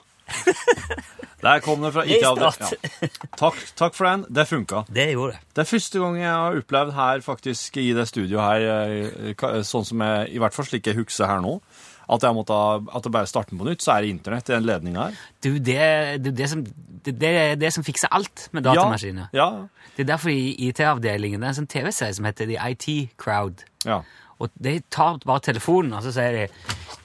Der 1.45 1.61
kom 1.63 1.85
det 1.85 1.93
fra 1.95 2.03
IT-avdelingen. 2.09 2.73
Ja. 3.05 3.11
Takk, 3.39 3.59
takk 3.79 3.95
for 3.95 4.09
den. 4.09 4.25
Det 4.33 4.47
funka. 4.49 4.83
Det 4.91 5.05
gjorde 5.13 5.37
det. 5.37 5.43
Det 5.55 5.63
er 5.63 5.69
første 5.69 6.01
gang 6.03 6.17
jeg 6.19 6.33
har 6.33 6.57
opplevd 6.63 6.95
her, 6.97 7.21
faktisk, 7.23 7.77
i 7.79 7.93
det 7.95 8.07
studioet 8.11 8.43
her, 8.43 9.37
eh, 9.37 9.61
sånn 9.69 9.87
som 9.87 10.03
jeg, 10.03 10.33
i 10.33 10.43
hvert 10.43 10.57
fall 10.57 10.67
slik 10.67 10.89
jeg 10.91 10.99
husker 10.99 11.31
her 11.31 11.45
nå, 11.45 11.59
at 12.09 12.23
jeg 12.23 12.35
måtte, 12.37 12.55
at 12.95 13.03
det 13.03 13.11
bare 13.13 13.27
starter 13.27 13.57
på 13.59 13.65
nytt, 13.67 13.83
så 13.83 13.97
er 13.97 14.03
det 14.07 14.11
internett 14.15 14.49
i 14.51 14.55
den 14.55 14.67
ledninga 14.69 15.07
her. 15.09 15.17
Du, 15.43 15.49
det, 15.59 15.79
det, 16.23 16.35
det, 16.39 16.49
som, 16.53 16.61
det, 17.03 17.17
det 17.19 17.31
er 17.41 17.57
det 17.59 17.73
som 17.75 17.83
fikser 17.87 18.13
alt 18.15 18.49
med 18.55 18.63
datamaskiner. 18.69 19.29
Ja, 19.35 19.49
ja. 19.63 19.89
Det 19.97 20.05
er 20.05 20.11
derfor 20.13 20.29
i 20.31 20.53
IT-avdelingen 20.69 21.41
det 21.41 21.47
er 21.49 21.55
en 21.55 21.59
sånn 21.63 21.71
TV-serie 21.73 22.15
som 22.15 22.27
heter 22.29 22.47
The 22.51 22.59
IT 22.71 23.17
Crowd. 23.19 23.65
ja, 23.89 24.03
Og 24.39 24.51
De 24.61 24.75
tar 24.93 25.17
bare 25.25 25.41
telefonen 25.41 25.95
og 25.97 26.03
så 26.05 26.13
sier 26.13 26.37
de 26.37 26.47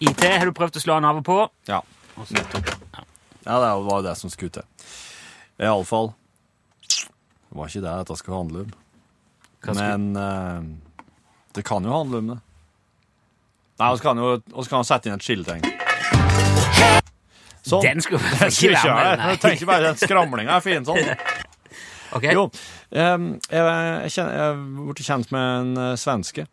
IT, 0.04 0.22
har 0.28 0.46
du 0.46 0.52
prøvd 0.58 0.76
å 0.76 0.84
slå 0.84 0.98
den 1.00 1.08
av 1.08 1.22
og 1.22 1.26
på? 1.26 1.40
ja. 1.72 1.82
Og 2.20 2.28
så- 2.28 2.36
Nettopp. 2.36 2.68
Ja, 3.46 3.56
det 3.64 3.70
var 3.88 4.02
jo 4.02 4.02
det 4.06 4.18
som 4.20 4.30
skulle 4.30 4.52
til. 4.52 4.64
I 5.58 5.66
alle 5.66 5.86
fall, 5.88 6.12
det 6.82 7.56
var 7.58 7.68
ikke 7.72 7.82
det 7.82 7.94
dette 8.04 8.18
skulle 8.20 8.38
handle 8.38 8.60
om. 8.68 8.74
Men 9.78 10.16
eh, 10.18 10.62
det 11.56 11.64
kan 11.66 11.84
jo 11.88 11.92
handle 11.96 12.18
om 12.22 12.28
det. 12.34 12.38
Nei, 13.80 13.94
vi 13.96 14.04
kan 14.04 14.20
jo 14.20 14.34
vi 14.42 14.68
kan 14.70 14.88
sette 14.88 15.10
inn 15.10 15.16
et 15.18 15.26
skilletegn. 15.26 15.64
Sånn. 17.62 17.84
Den 17.86 18.02
skulle 18.02 18.22
Jeg 18.42 18.56
ikke 18.56 18.74
være 18.74 19.16
med. 19.18 19.26
Jeg 19.32 19.42
tenker 19.44 19.70
bare 19.70 19.92
den 19.92 20.00
skramlinga 20.02 20.58
er 20.58 20.66
fin 20.66 20.88
sånn. 20.88 21.02
Ok. 22.12 22.26
Jo, 22.28 22.42
jeg, 22.92 23.36
jeg, 23.48 24.12
kjenner, 24.12 24.34
jeg 24.36 24.56
ble 24.76 25.06
kjent 25.08 25.30
med 25.32 25.46
en 25.62 25.70
eh, 25.80 25.94
svenske. 25.96 26.44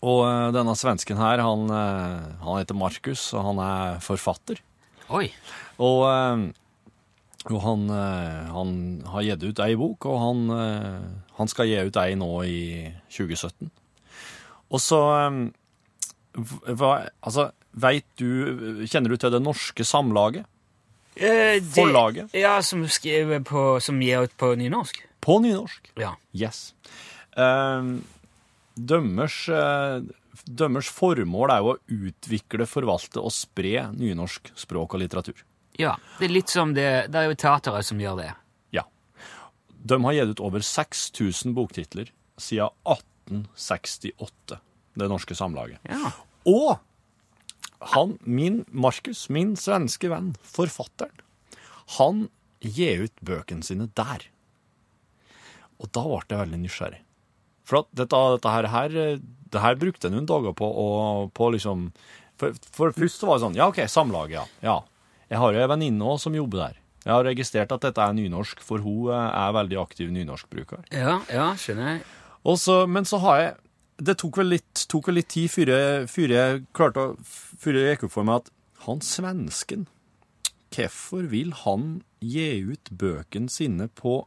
Og 0.00 0.24
eh, 0.26 0.48
denne 0.56 0.74
svensken 0.74 1.20
her, 1.20 1.38
han, 1.38 1.68
eh, 1.70 2.24
han 2.42 2.58
heter 2.58 2.74
Markus, 2.74 3.28
og 3.36 3.44
han 3.46 3.60
er 3.62 4.00
forfatter. 4.02 4.58
Oi. 5.14 5.28
Og, 5.78 6.02
og 7.46 7.60
han, 7.62 7.86
han 8.56 8.74
har 9.12 9.28
gitt 9.28 9.46
ut 9.46 9.62
ei 9.62 9.78
bok, 9.78 10.08
og 10.10 10.18
han, 10.18 10.42
han 11.38 11.52
skal 11.52 11.70
gi 11.70 11.78
ut 11.86 12.00
ei 12.02 12.18
nå 12.18 12.30
i 12.50 12.60
2017. 13.14 13.70
Og 14.74 14.82
så 14.82 15.00
eh, 15.20 15.38
hva, 16.36 17.08
Altså, 17.24 17.50
veit 17.74 18.04
du 18.20 18.84
Kjenner 18.86 19.08
du 19.12 19.16
til 19.16 19.30
Det 19.32 19.40
Norske 19.42 19.84
Samlaget? 19.84 20.44
Eh, 21.16 21.56
det- 21.60 21.72
Forlaget? 21.74 22.34
Ja, 22.36 22.58
som 22.62 22.84
skriver 22.88 23.40
på 23.44 23.80
Som 23.80 24.00
gir 24.04 24.22
ut 24.28 24.36
på 24.36 24.54
nynorsk? 24.56 25.02
På 25.20 25.38
nynorsk. 25.42 25.90
Ja. 25.96 26.12
Yes. 26.36 26.74
Dømmers 28.76 29.48
eh, 29.48 30.00
Deres 30.46 30.88
formål 30.92 31.50
er 31.50 31.62
jo 31.64 31.72
å 31.72 31.78
utvikle, 32.10 32.66
forvalte 32.68 33.22
og 33.24 33.32
spre 33.34 33.86
nynorsk 33.96 34.52
språk 34.54 34.94
og 34.94 35.00
litteratur. 35.02 35.40
Ja, 35.80 35.96
det 36.20 36.28
er 36.28 36.34
litt 36.36 36.52
som 36.52 36.74
det 36.76 37.08
Det 37.10 37.18
er 37.22 37.30
jo 37.32 37.38
teateret 37.40 37.84
som 37.88 37.98
gjør 38.00 38.20
det. 38.20 38.28
Ja. 38.76 38.84
De 39.86 39.98
har 40.04 40.12
gitt 40.16 40.36
ut 40.36 40.44
over 40.46 40.60
6000 40.64 41.56
boktitler 41.56 42.12
siden 42.38 42.70
1868, 42.86 44.60
Det 44.96 45.08
Norske 45.10 45.34
Samlaget. 45.36 45.80
Ja. 45.88 46.12
Og 46.46 46.78
han, 47.92 48.16
min 48.24 48.62
Markus, 48.72 49.26
min 49.32 49.54
svenske 49.60 50.10
venn, 50.10 50.34
forfatteren, 50.42 51.14
han 51.98 52.26
gir 52.64 53.06
ut 53.06 53.24
bøkene 53.26 53.66
sine 53.66 53.88
der. 53.98 54.26
Og 55.82 55.90
da 55.92 56.06
ble 56.06 56.22
jeg 56.30 56.40
veldig 56.40 56.62
nysgjerrig. 56.62 57.02
For 57.66 57.82
at 57.82 57.90
dette, 57.98 58.18
dette 58.36 58.52
her, 58.54 58.68
her, 58.70 58.96
det 59.20 59.62
her 59.62 59.78
brukte 59.78 60.06
jeg 60.06 60.14
noen 60.14 60.28
dager 60.28 60.54
på 60.56 60.66
å 60.66 60.88
på 61.34 61.50
liksom 61.54 61.88
for, 62.38 62.54
for 62.72 62.94
først 62.94 63.24
var 63.24 63.38
det 63.38 63.46
sånn 63.46 63.56
Ja, 63.58 63.68
OK, 63.72 63.80
Samlaget, 63.90 64.36
ja. 64.36 64.44
ja. 64.62 64.76
Jeg 65.30 65.40
har 65.42 65.56
en 65.56 65.70
venninne 65.72 66.06
også 66.06 66.28
som 66.28 66.36
jobber 66.36 66.62
der. 66.66 66.82
Jeg 67.06 67.14
har 67.14 67.26
registrert 67.26 67.72
at 67.74 67.84
dette 67.86 68.02
er 68.02 68.14
nynorsk, 68.14 68.60
for 68.66 68.82
hun 68.82 69.12
er 69.14 69.54
veldig 69.54 69.78
aktiv 69.78 70.10
nynorskbruker. 70.14 70.84
Ja, 70.94 71.20
ja, 71.32 71.52
skjønner 71.58 71.92
jeg. 71.92 72.02
Og 72.46 72.58
så, 72.62 72.80
men 72.90 73.06
så 73.08 73.18
har 73.22 73.40
jeg 73.40 73.54
Det 73.96 74.18
tok 74.20 74.38
vel 74.42 74.52
litt, 74.52 74.86
tok 74.92 75.08
vel 75.08 75.20
litt 75.22 75.30
tid 75.32 75.48
før 75.48 75.72
jeg, 75.72 76.08
før 76.12 76.32
jeg 76.34 76.64
klarte 76.76 77.04
å 77.04 77.12
Før 77.24 77.78
jeg 77.78 77.94
gikk 77.94 78.08
opp 78.08 78.16
for 78.18 78.28
meg 78.28 78.42
at 78.42 78.50
han 78.86 79.00
svensken 79.04 79.86
Hvorfor 80.76 81.28
vil 81.32 81.54
han 81.64 82.02
gi 82.20 82.48
ut 82.68 82.90
bøkene 82.92 83.48
sine 83.48 83.86
på 83.88 84.18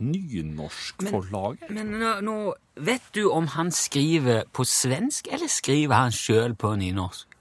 nynorskforlaget? 0.00 1.70
Men 1.72 1.94
nå, 2.02 2.12
nå 2.26 2.36
Vet 2.80 3.08
du 3.16 3.26
om 3.32 3.48
han 3.54 3.72
skriver 3.72 4.44
på 4.56 4.64
svensk, 4.68 5.28
eller 5.32 5.48
skriver 5.52 5.96
han 5.96 6.14
sjøl 6.14 6.54
på 6.56 6.74
nynorsk? 6.80 7.36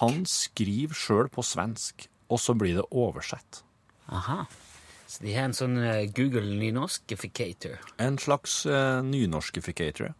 Han 0.00 0.26
skriver 0.28 0.94
sjøl 0.94 1.30
på 1.32 1.42
svensk, 1.46 2.06
og 2.28 2.38
så 2.42 2.54
blir 2.58 2.76
det 2.76 2.84
oversett. 2.90 3.62
Aha. 4.12 4.44
Så 5.06 5.24
de 5.24 5.32
har 5.34 5.48
en 5.48 5.56
sånn 5.56 5.78
eh, 5.80 6.04
Google 6.14 6.58
nynorskificator. 6.58 7.80
En 8.02 8.18
slags 8.20 8.60
uh, 8.68 9.00
nynorskificator. 9.06 10.12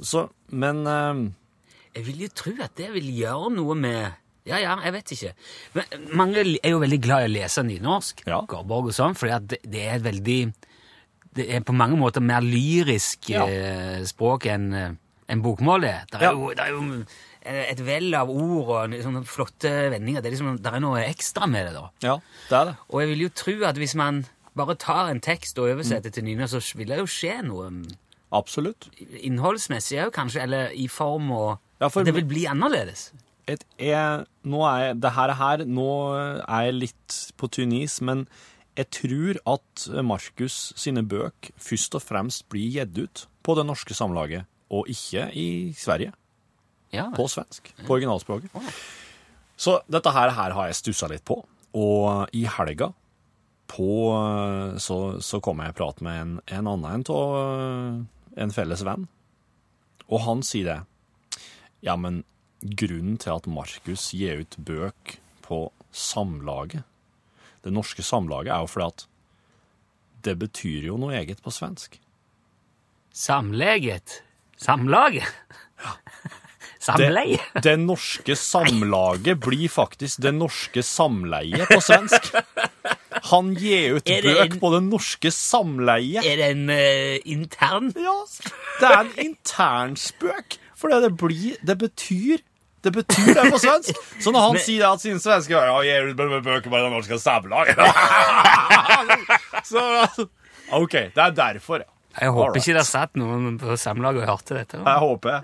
Så, 0.00 0.28
men 0.50 0.86
eh, 0.86 1.22
Jeg 1.96 2.06
vil 2.06 2.20
jo 2.24 2.28
tro 2.34 2.52
at 2.64 2.74
det 2.76 2.92
vil 2.94 3.10
gjøre 3.20 3.50
noe 3.54 3.74
med 3.76 4.12
Ja, 4.48 4.56
ja, 4.58 4.74
jeg 4.82 4.92
vet 4.96 5.12
ikke. 5.14 5.32
Men 5.76 6.06
mange 6.18 6.40
er 6.64 6.70
jo 6.72 6.80
veldig 6.82 7.00
glad 7.04 7.22
i 7.22 7.28
å 7.28 7.34
lese 7.36 7.62
nynorsk, 7.62 8.24
Ja. 8.26 8.40
Garborg 8.50 8.88
og 8.90 8.96
sånn, 8.96 9.14
fordi 9.14 9.32
at 9.36 9.46
det, 9.52 9.58
det 9.70 9.82
er 9.86 9.94
et 10.00 10.02
veldig 10.08 10.38
Det 11.36 11.46
er 11.54 11.60
på 11.64 11.72
mange 11.72 11.96
måter 11.96 12.20
mer 12.20 12.40
lyrisk 12.42 13.30
Ja. 13.30 13.46
eh, 13.46 14.02
språk 14.04 14.46
enn 14.50 14.72
en 15.32 15.40
bokmål 15.40 15.84
er. 15.88 16.02
Det 16.10 16.18
er, 16.18 16.24
Ja. 16.26 16.32
jo, 16.32 16.48
det 16.52 16.60
er 16.60 16.70
jo 16.74 17.04
eh, 17.46 17.70
et 17.70 17.80
vell 17.86 18.12
av 18.14 18.28
ord 18.28 18.68
og 18.68 18.96
sånne 19.00 19.22
flotte 19.24 19.70
vendinger. 19.94 20.20
Det 20.20 20.28
er 20.28 20.34
liksom, 20.36 20.58
det 20.60 20.72
er 20.74 20.80
noe 20.80 21.00
ekstra 21.06 21.46
med 21.48 21.66
det, 21.70 21.72
da. 21.78 21.86
ja, 22.02 22.16
det 22.50 22.58
er 22.58 22.64
det. 22.66 22.74
Og 22.90 23.00
jeg 23.00 23.08
vil 23.14 23.22
jo 23.22 23.28
tro 23.30 23.54
at 23.64 23.76
hvis 23.80 23.94
man 23.96 24.24
bare 24.54 24.74
tar 24.76 25.08
en 25.08 25.20
tekst 25.24 25.56
og 25.58 25.70
oversetter 25.70 26.10
Mm. 26.10 26.12
til 26.12 26.24
nynorsk, 26.24 26.60
så 26.60 26.76
vil 26.76 26.88
det 26.88 26.98
jo 26.98 27.06
skje 27.06 27.38
noe 27.46 27.70
Absolutt. 28.32 28.88
innholdsmessig 29.22 29.98
òg, 30.06 30.12
kanskje, 30.16 30.42
eller 30.46 30.70
i 30.72 30.86
form 30.88 31.30
og 31.36 31.58
Ja, 31.80 31.88
for- 31.88 32.04
Det 32.04 32.14
vil 32.14 32.24
bli 32.24 32.44
annerledes. 32.46 33.10
et, 33.48 33.64
jeg, 33.78 34.24
nå 34.44 34.60
er 34.64 34.78
jeg, 34.86 35.00
det 35.00 35.12
her, 35.12 35.32
her 35.34 35.64
Nå 35.66 35.86
er 36.48 36.62
jeg 36.70 36.74
litt 36.74 37.32
på 37.36 37.48
tynn 37.50 37.72
is, 37.72 38.00
men 38.00 38.26
jeg 38.76 38.88
tror 38.90 39.36
at 39.46 39.88
Markus 40.04 40.72
sine 40.76 41.02
bøk 41.02 41.50
først 41.58 41.94
og 41.98 42.02
fremst 42.02 42.48
blir 42.48 42.70
gitt 42.72 42.96
ut 42.98 43.26
på 43.42 43.54
det 43.58 43.66
norske 43.66 43.92
samlaget, 43.94 44.46
og 44.70 44.86
ikke 44.88 45.26
i 45.34 45.74
Sverige. 45.76 46.12
Ja, 46.92 47.10
På 47.10 47.26
svensk. 47.28 47.72
På 47.86 47.94
originalspråket. 47.98 48.50
Så 49.56 49.80
dette 49.90 50.10
her, 50.12 50.30
her 50.30 50.52
har 50.52 50.66
jeg 50.70 50.74
stussa 50.78 51.08
litt 51.08 51.24
på. 51.24 51.42
Og 51.74 52.28
i 52.32 52.44
helga 52.44 52.92
på, 53.68 53.88
så, 54.78 55.20
så 55.20 55.40
kom 55.40 55.60
jeg 55.60 55.72
i 55.72 55.76
prat 55.78 56.00
med 56.04 56.20
en, 56.20 56.32
en 56.46 56.66
annen 56.68 56.84
en 56.94 57.04
av 57.08 58.06
en 58.36 58.54
felles 58.54 58.84
venn. 58.86 59.06
Og 60.08 60.24
han 60.26 60.42
sier 60.46 60.68
det. 60.68 60.78
Ja, 61.84 61.96
men 61.98 62.22
grunnen 62.62 63.18
til 63.20 63.34
at 63.34 63.48
Markus 63.50 64.10
gir 64.14 64.42
ut 64.44 64.58
bøk 64.58 65.16
på 65.42 65.64
Samlaget, 65.92 66.86
det 67.62 67.72
norske 67.74 68.02
Samlaget, 68.02 68.52
er 68.54 68.64
jo 68.64 68.70
fordi 68.70 68.88
at 68.88 69.06
det 70.22 70.36
betyr 70.38 70.86
jo 70.88 70.98
noe 71.00 71.16
eget 71.18 71.42
på 71.42 71.50
svensk. 71.52 71.98
Samleget. 73.12 74.22
Samlaget? 74.56 75.26
Samleie? 76.82 77.38
Det, 77.54 77.62
det 77.62 77.76
norske 77.78 78.34
samlaget 78.38 79.38
blir 79.42 79.70
faktisk 79.70 80.22
det 80.24 80.32
norske 80.34 80.82
samleie 80.82 81.66
på 81.70 81.78
svensk. 81.82 82.32
Han 83.30 83.52
gir 83.58 83.98
ut 83.98 84.04
bøk 84.24 84.56
på 84.60 84.70
det 84.74 84.82
norske 84.86 85.32
samleie. 85.34 86.22
Er 86.22 86.40
det 86.40 86.50
en 86.52 86.64
uh, 86.70 87.18
intern 87.24 87.92
Ja, 87.96 88.16
det 88.80 88.88
er 88.90 88.98
en 89.02 89.12
internspøk. 89.26 90.58
For 90.78 90.90
det, 90.90 91.12
blir 91.20 91.60
Det 91.62 91.78
betyr 91.78 92.42
det 92.82 92.90
betyr 92.96 93.28
det 93.36 93.44
på 93.52 93.58
svensk. 93.62 93.94
Så 94.18 94.32
når 94.34 94.40
han 94.48 94.56
Men- 94.56 94.62
sier 94.64 94.88
at 94.88 95.00
sin 95.00 95.20
svenske 95.22 95.54
ja, 95.54 95.76
gir 95.86 96.08
ut 96.10 96.16
bøker 96.18 96.66
på 96.66 96.80
det 96.82 96.90
norske 96.90 97.18
samlaget 97.22 97.78
Så 99.70 100.26
OK, 100.72 100.92
det 101.14 101.22
er 101.22 101.30
derfor, 101.36 101.84
ja. 101.84 101.88
Jeg 102.20 102.28
håper 102.28 102.48
Alright. 102.50 102.66
ikke 102.68 102.76
det 102.76 102.86
satt 102.86 103.14
noen 103.16 103.54
på 103.60 103.76
Samlaget 103.80 104.20
og 104.26 104.28
hørte 104.28 104.58
dette. 104.58 104.80
Jeg 104.84 104.98
håper. 105.00 105.40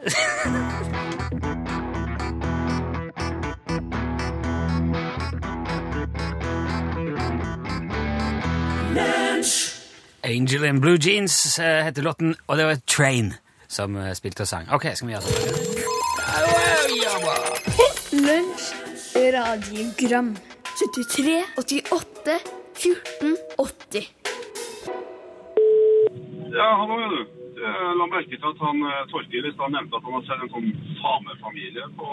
Angel 10.28 10.64
in 10.64 10.80
Blue 10.80 10.98
Jeans 11.00 11.58
eh, 11.58 11.84
heter 11.84 12.02
låten, 12.04 12.34
og 12.48 12.56
det 12.58 12.64
var 12.68 12.76
Train 12.86 13.32
som 13.68 13.96
eh, 13.96 14.12
spilte 14.12 14.44
og 14.44 14.48
sang. 14.50 14.66
Ok, 14.76 14.84
skal 14.92 15.08
vi 15.08 15.12
gjøre 15.14 15.24
sånn? 15.24 15.34
Lunsj, 18.26 18.66
radiogram 19.38 20.28
73, 20.76 21.38
88, 21.62 22.36
14, 22.76 23.36
80 23.56 24.04
Ja, 26.58 26.68
hallo, 26.80 26.94
du. 27.14 27.20
Jeg 27.58 27.96
la 27.98 28.06
merke 28.12 28.36
til 28.36 28.50
at 28.52 28.60
han 28.66 28.78
eh, 28.84 29.00
Torkil 29.10 29.48
i 29.48 29.54
stad 29.56 29.72
nevnte 29.74 29.96
at 29.96 30.04
han 30.06 30.16
har 30.18 30.24
sett 30.28 30.44
en 30.44 30.52
sånn 30.52 30.68
samefamilie 31.00 31.84
på, 31.96 32.08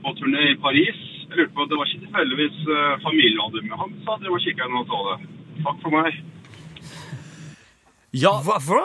på 0.00 0.08
turné 0.18 0.42
i 0.54 0.58
Paris. 0.64 0.98
Jeg 1.28 1.36
lurte 1.42 1.54
på, 1.60 1.68
Det 1.68 1.76
var 1.76 1.86
ikke 1.92 2.04
tilfeldigvis 2.08 2.56
eh, 2.72 2.96
familiealbumet 3.04 3.80
hans? 3.84 3.96
sa 4.08 4.16
dere 4.16 4.32
var 4.34 4.42
kikka 4.48 4.64
inn 4.64 4.80
og 4.80 4.88
så 4.88 4.98
det. 5.10 5.18
Takk 5.60 5.78
for 5.84 5.92
meg. 6.00 6.12
Ja, 8.16 8.32
Hva 8.42 8.56
for 8.58 8.82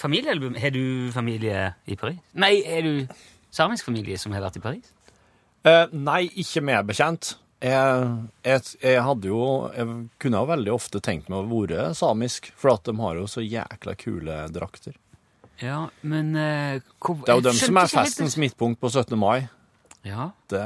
familiealbum? 0.00 0.54
Har 0.56 0.72
du 0.72 1.10
familie 1.12 1.74
i 1.84 1.96
Paris? 2.00 2.20
Nei, 2.32 2.54
er 2.64 2.84
du 2.86 3.16
samisk 3.52 3.84
familie 3.84 4.16
som 4.20 4.32
har 4.32 4.44
vært 4.46 4.56
i 4.56 4.62
Paris? 4.64 4.92
Eh, 5.64 5.86
nei, 5.92 6.22
ikke 6.40 6.62
meg 6.64 6.86
bekjent. 6.88 7.34
Jeg, 7.64 8.08
jeg, 8.44 8.62
jeg 8.82 9.00
hadde 9.06 9.28
jo 9.30 9.38
Jeg 9.72 9.86
kunne 10.20 10.40
jo 10.42 10.48
veldig 10.50 10.72
ofte 10.74 11.00
tenkt 11.00 11.30
meg 11.32 11.44
å 11.46 11.46
være 11.48 11.94
samisk, 11.96 12.50
for 12.60 12.74
at 12.74 12.84
de 12.88 12.96
har 12.98 13.20
jo 13.20 13.28
så 13.30 13.44
jækla 13.44 13.94
kule 14.00 14.40
drakter. 14.52 14.96
Ja, 15.62 15.84
men 16.02 16.34
eh, 16.36 16.80
hvor, 16.98 17.20
Det 17.24 17.30
er 17.32 17.38
jo 17.40 17.46
dem 17.46 17.56
som 17.60 17.78
er 17.80 17.92
festens 17.92 18.36
midtpunkt 18.40 18.80
på 18.82 18.90
17. 18.90 19.14
mai. 19.20 19.46
Ja, 20.04 20.32
Det 20.52 20.64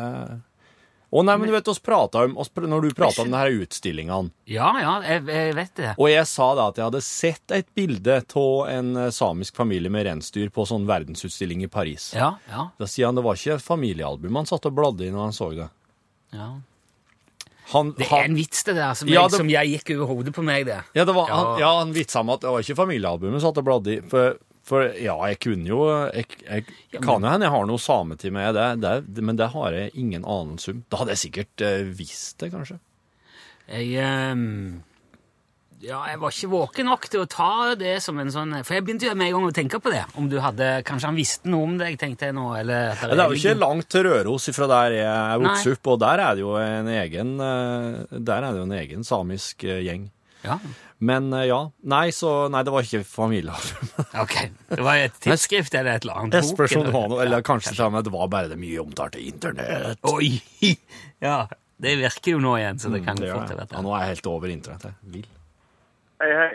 Å 1.08 1.22
nei, 1.24 1.38
men 1.40 1.48
du 1.48 1.54
vet, 1.54 1.68
oss 1.72 1.80
om, 1.88 2.34
oss, 2.36 2.50
når 2.52 2.82
du 2.84 2.94
prata 2.96 3.22
om 3.22 3.30
denne 3.30 3.62
utstillingene, 3.64 4.28
ja, 4.44 4.68
ja 4.76 4.94
jeg, 5.06 5.22
jeg 5.32 5.54
vet 5.56 5.74
det. 5.80 5.92
og 5.96 6.10
jeg 6.10 6.26
sa 6.28 6.48
da 6.58 6.66
at 6.68 6.76
jeg 6.76 6.84
hadde 6.84 7.00
sett 7.06 7.54
et 7.56 7.68
bilde 7.72 8.18
av 8.36 8.68
en 8.68 8.90
eh, 8.96 9.10
samisk 9.14 9.56
familie 9.56 9.88
med 9.88 10.04
reinsdyr 10.04 10.52
på 10.52 10.66
sånn 10.68 10.84
verdensutstilling 10.88 11.64
i 11.64 11.70
Paris. 11.72 12.10
Ja, 12.16 12.34
ja, 12.50 12.68
Da 12.76 12.88
sier 12.90 13.08
han 13.08 13.16
det 13.16 13.24
var 13.24 13.40
ikke 13.40 13.56
familiealbum 13.64 14.36
han 14.36 14.50
satt 14.50 14.68
og 14.68 14.76
bladde 14.76 15.08
i 15.08 15.12
når 15.14 15.30
han 15.30 15.36
så 15.36 15.52
det. 15.56 15.70
ja. 16.36 16.50
Han, 17.68 17.90
Det 17.98 18.06
er 18.08 18.24
en 18.24 18.36
vits 18.36 18.62
det 18.64 18.74
der 18.78 18.94
som, 18.96 19.08
Ja, 19.12 19.26
jeg, 19.26 19.40
som 19.42 19.48
jeg 19.52 19.72
gikk 19.74 19.90
over 19.98 20.08
hodet 20.08 20.32
på 20.32 20.40
meg, 20.40 20.64
det. 20.64 20.78
Ja, 20.96 21.04
det 21.04 21.12
var, 21.12 21.28
Ja. 21.28 21.36
Han, 21.36 21.60
ja, 21.60 21.72
han 21.82 21.90
vitsa 21.92 22.22
med 22.24 22.38
at 22.38 22.46
det 22.46 22.52
var 22.54 22.64
ikke 22.64 22.78
familiealbumet 22.78 23.44
satt 23.44 23.60
og 23.60 23.66
bladde 23.66 23.92
i. 23.92 23.98
For, 24.08 24.38
for 24.68 24.84
ja, 25.00 25.14
jeg 25.32 25.38
kunne 25.40 25.66
jo 25.70 25.78
Jeg, 26.12 26.26
jeg 26.44 26.66
Ja, 26.92 27.00
kan 27.00 27.24
jo 27.24 27.30
hende 27.32 27.48
jeg 27.48 27.54
har 27.54 27.64
noe 27.70 27.80
sametid 27.80 28.34
med 28.36 28.54
det, 28.58 28.68
det, 28.84 29.22
men 29.24 29.38
det 29.40 29.48
har 29.54 29.72
jeg 29.76 29.94
ingen 29.96 30.26
anelse 30.28 30.74
om. 30.76 30.84
Da 30.92 31.00
hadde 31.00 31.16
jeg 31.16 31.22
sikkert 31.26 31.64
eh, 31.64 31.88
visst 31.96 32.38
det, 32.42 32.52
kanskje. 32.52 32.76
Jeg 33.68 34.32
um, 34.32 34.82
Ja, 35.84 36.00
jeg 36.10 36.18
var 36.18 36.32
ikke 36.32 36.48
våken 36.50 36.88
nok 36.88 37.04
til 37.12 37.20
å 37.22 37.28
ta 37.30 37.74
det 37.78 37.98
som 38.02 38.16
en 38.18 38.32
sånn 38.34 38.56
For 38.66 38.74
jeg 38.78 38.82
begynte 38.86 39.06
jo 39.06 39.12
med 39.14 39.28
en 39.28 39.36
gang 39.36 39.44
å 39.46 39.54
tenke 39.54 39.78
på 39.84 39.92
det. 39.92 40.00
Om 40.18 40.26
du 40.32 40.38
hadde 40.42 40.70
Kanskje 40.88 41.10
han 41.10 41.18
visste 41.18 41.52
noe 41.52 41.68
om 41.68 41.76
det, 41.78 41.92
jeg 41.92 42.00
tenkte 42.00 42.32
nå, 42.34 42.48
eller 42.58 42.96
Ja, 42.96 43.10
det 43.12 43.22
er 43.22 43.34
jo 43.34 43.38
ikke 43.38 43.60
langt 43.60 43.88
til 43.92 44.08
Røros 44.08 44.48
ifra 44.50 44.66
der 44.72 44.96
jeg 44.96 45.06
er 45.12 45.42
vokst 45.44 45.70
opp, 45.74 45.92
og 45.94 46.00
der 46.02 46.24
er 46.24 46.34
det 46.38 46.42
jo 46.46 46.54
en 46.58 46.90
egen, 46.98 47.34
eh, 47.44 48.18
der 48.18 48.40
er 48.42 48.48
det 48.50 48.62
jo 48.64 48.66
en 48.70 48.78
egen 48.80 49.06
samisk 49.06 49.62
eh, 49.68 49.84
gjeng. 49.86 50.08
Ja, 50.44 50.58
Men 50.98 51.32
eh, 51.32 51.46
ja. 51.48 51.58
Nei, 51.82 52.10
så 52.14 52.48
Nei, 52.50 52.62
det 52.66 52.70
var 52.74 52.82
ikke 52.86 53.00
familiealbum. 53.06 53.88
ok. 54.24 54.34
Det 54.70 54.84
var 54.86 55.00
et 55.02 55.16
tidsskrift 55.24 55.74
eller 55.74 55.96
et 55.98 56.04
eller 56.06 56.20
annet 56.22 56.36
bok? 56.36 56.44
Espen 56.44 56.82
eller- 56.82 56.92
Johan, 56.92 57.14
eller 57.26 57.42
kanskje 57.46 57.74
til 57.74 57.84
og 57.86 57.92
med 57.96 58.04
det 58.06 58.12
var 58.14 58.28
bare 58.28 58.48
det 58.52 58.58
mye 58.58 58.78
omtalte 58.82 59.18
internett. 59.22 59.98
Oi! 60.12 60.30
Ja, 61.26 61.48
det 61.82 61.96
virker 61.98 62.36
jo 62.36 62.38
nå 62.42 62.52
igjen, 62.60 62.78
så 62.78 62.90
det 62.94 63.00
kan 63.06 63.16
Mm, 63.18 63.24
Det 63.24 63.32
fort. 63.34 63.72
Ja, 63.74 63.80
nå 63.82 63.90
er 63.96 64.04
jeg 64.06 64.14
helt 64.14 64.26
over 64.30 64.48
internett. 64.54 64.84
Jeg 64.86 65.12
vil. 65.16 65.26
Hei, 66.22 66.30
hei. 66.34 66.50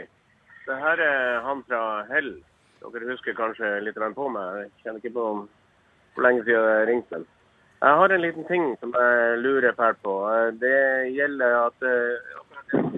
Det 0.63 0.77
her 0.79 1.01
er 1.03 1.41
han 1.43 1.63
fra 1.67 1.81
Hell. 2.07 2.29
Dere 2.83 3.09
husker 3.11 3.35
kanskje 3.35 3.73
litt 3.83 3.95
på 4.15 4.29
meg. 4.31 4.61
Jeg 4.63 4.71
kjenner 4.83 4.99
ikke 5.03 5.13
på 5.17 5.25
om- 5.33 5.49
hvor 6.15 6.23
lenge 6.27 6.43
siden 6.47 6.63
jeg 6.71 6.87
ringte. 6.87 7.11
men 7.19 7.25
Jeg 7.83 7.95
har 7.99 8.09
en 8.15 8.21
liten 8.21 8.47
ting 8.47 8.75
som 8.79 8.91
jeg 8.95 9.39
lurer 9.43 9.75
fælt 9.75 9.99
på. 10.03 10.15
Eh, 10.31 10.51
Det 10.63 11.11
gjelder 11.17 11.51
at 11.67 11.83
eh, 11.83 12.39
akkurat 12.39 12.67
det- 12.71 12.93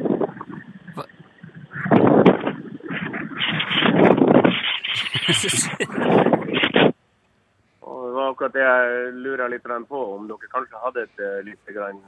Og 7.85 7.99
det 8.05 8.13
var 8.15 8.29
akkurat 8.31 8.53
det 8.53 8.61
jeg 8.65 9.13
lurer 9.25 9.49
litt 9.51 9.63
på, 9.89 9.99
om 10.15 10.23
dere 10.29 10.47
kanskje 10.51 10.77
hadde 10.83 10.99
et, 11.05 11.17
eh, 11.21 11.39
lite 11.45 11.69
grann, 11.75 11.99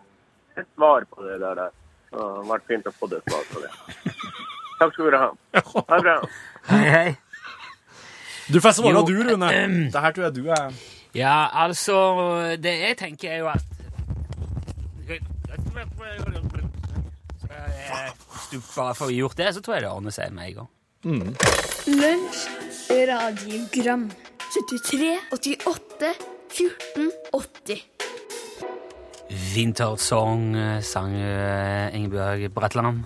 et 0.58 0.68
svar 0.76 1.02
på 1.10 1.18
det 1.26 1.38
der. 1.42 1.56
Det 1.56 1.70
hadde 2.18 2.50
vært 2.50 2.68
fint 2.70 2.88
å 2.88 2.92
få 2.98 3.06
et 3.12 3.24
svar 3.30 3.44
på 3.54 3.58
det. 3.64 3.72
Takk 4.80 4.92
skal 4.94 5.06
dere 5.10 5.20
ha. 5.24 5.30
Ha 5.74 5.82
det 5.96 6.02
bra. 6.06 6.16
Hei, 6.70 6.86
hei. 6.94 7.10
Du 8.48 8.58
får 8.64 8.72
svare 8.78 9.02
du, 9.06 9.14
Rune. 9.24 9.48
ehm. 9.52 9.80
Det 9.92 10.00
her 10.02 10.12
tror 10.16 10.24
jeg 10.30 10.36
du 10.38 10.46
er 10.56 10.68
Ja, 11.14 11.50
altså 11.52 11.96
Det 12.56 12.74
jeg 12.80 12.98
tenker, 12.98 13.32
er 13.32 13.38
jo 13.42 13.48
at 13.52 13.64
eh, 17.50 18.12
Hvis 18.32 18.48
du 18.52 18.58
bare 18.76 18.96
får 18.96 19.12
gjort 19.12 19.38
det, 19.38 19.54
så 19.56 19.62
tror 19.62 19.74
jeg 19.76 19.84
det 19.84 19.92
ordner 19.92 20.12
seg 20.16 20.32
med 20.32 20.44
en 20.48 20.54
gang. 20.62 20.70
Lunsj, 21.88 22.48
radiogram 22.90 24.10
73, 24.54 25.20
88, 25.32 26.14
14, 26.50 27.12
80 27.34 27.84
Vintersong, 29.54 30.56
eh, 30.56 30.78
sang 30.82 31.12
eh, 31.20 31.96
Ingebjørg 31.98 32.48
Bratland. 32.56 33.04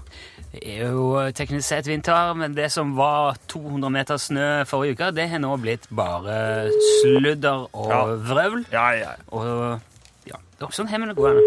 Det 0.51 0.61
er 0.67 0.91
jo 0.91 1.05
teknisk 1.33 1.65
sett 1.71 1.87
vinter, 1.87 2.33
men 2.37 2.53
det 2.53 2.67
som 2.73 2.91
var 2.97 3.37
200 3.49 3.89
meter 3.93 4.19
snø 4.19 4.49
forrige 4.69 4.97
uke, 4.97 5.07
det 5.15 5.29
har 5.31 5.39
nå 5.41 5.53
blitt 5.63 5.87
bare 5.95 6.67
sludder 6.99 7.65
og 7.71 7.89
Ja. 7.89 8.01
vrøvl. 8.29 8.65
Ja, 8.71 8.85
ja. 8.99 9.13
Og 9.31 9.79
ja, 10.27 10.37
det 10.59 10.67
er 10.67 10.75
sånn 10.75 10.91
har 10.91 10.99
vi 10.99 11.07
det 11.09 11.15
gående. 11.17 11.41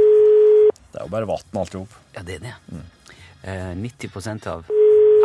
Det 0.90 1.00
er 1.00 1.04
jo 1.04 1.10
bare 1.12 1.26
vann 1.28 1.60
alt 1.60 1.74
i 1.74 1.78
hop. 1.78 1.94
Ja, 2.16 2.22
det 2.22 2.34
er 2.34 2.40
det. 2.48 2.54
Eh, 3.44 3.74
90% 3.76 4.46
av 4.48 4.64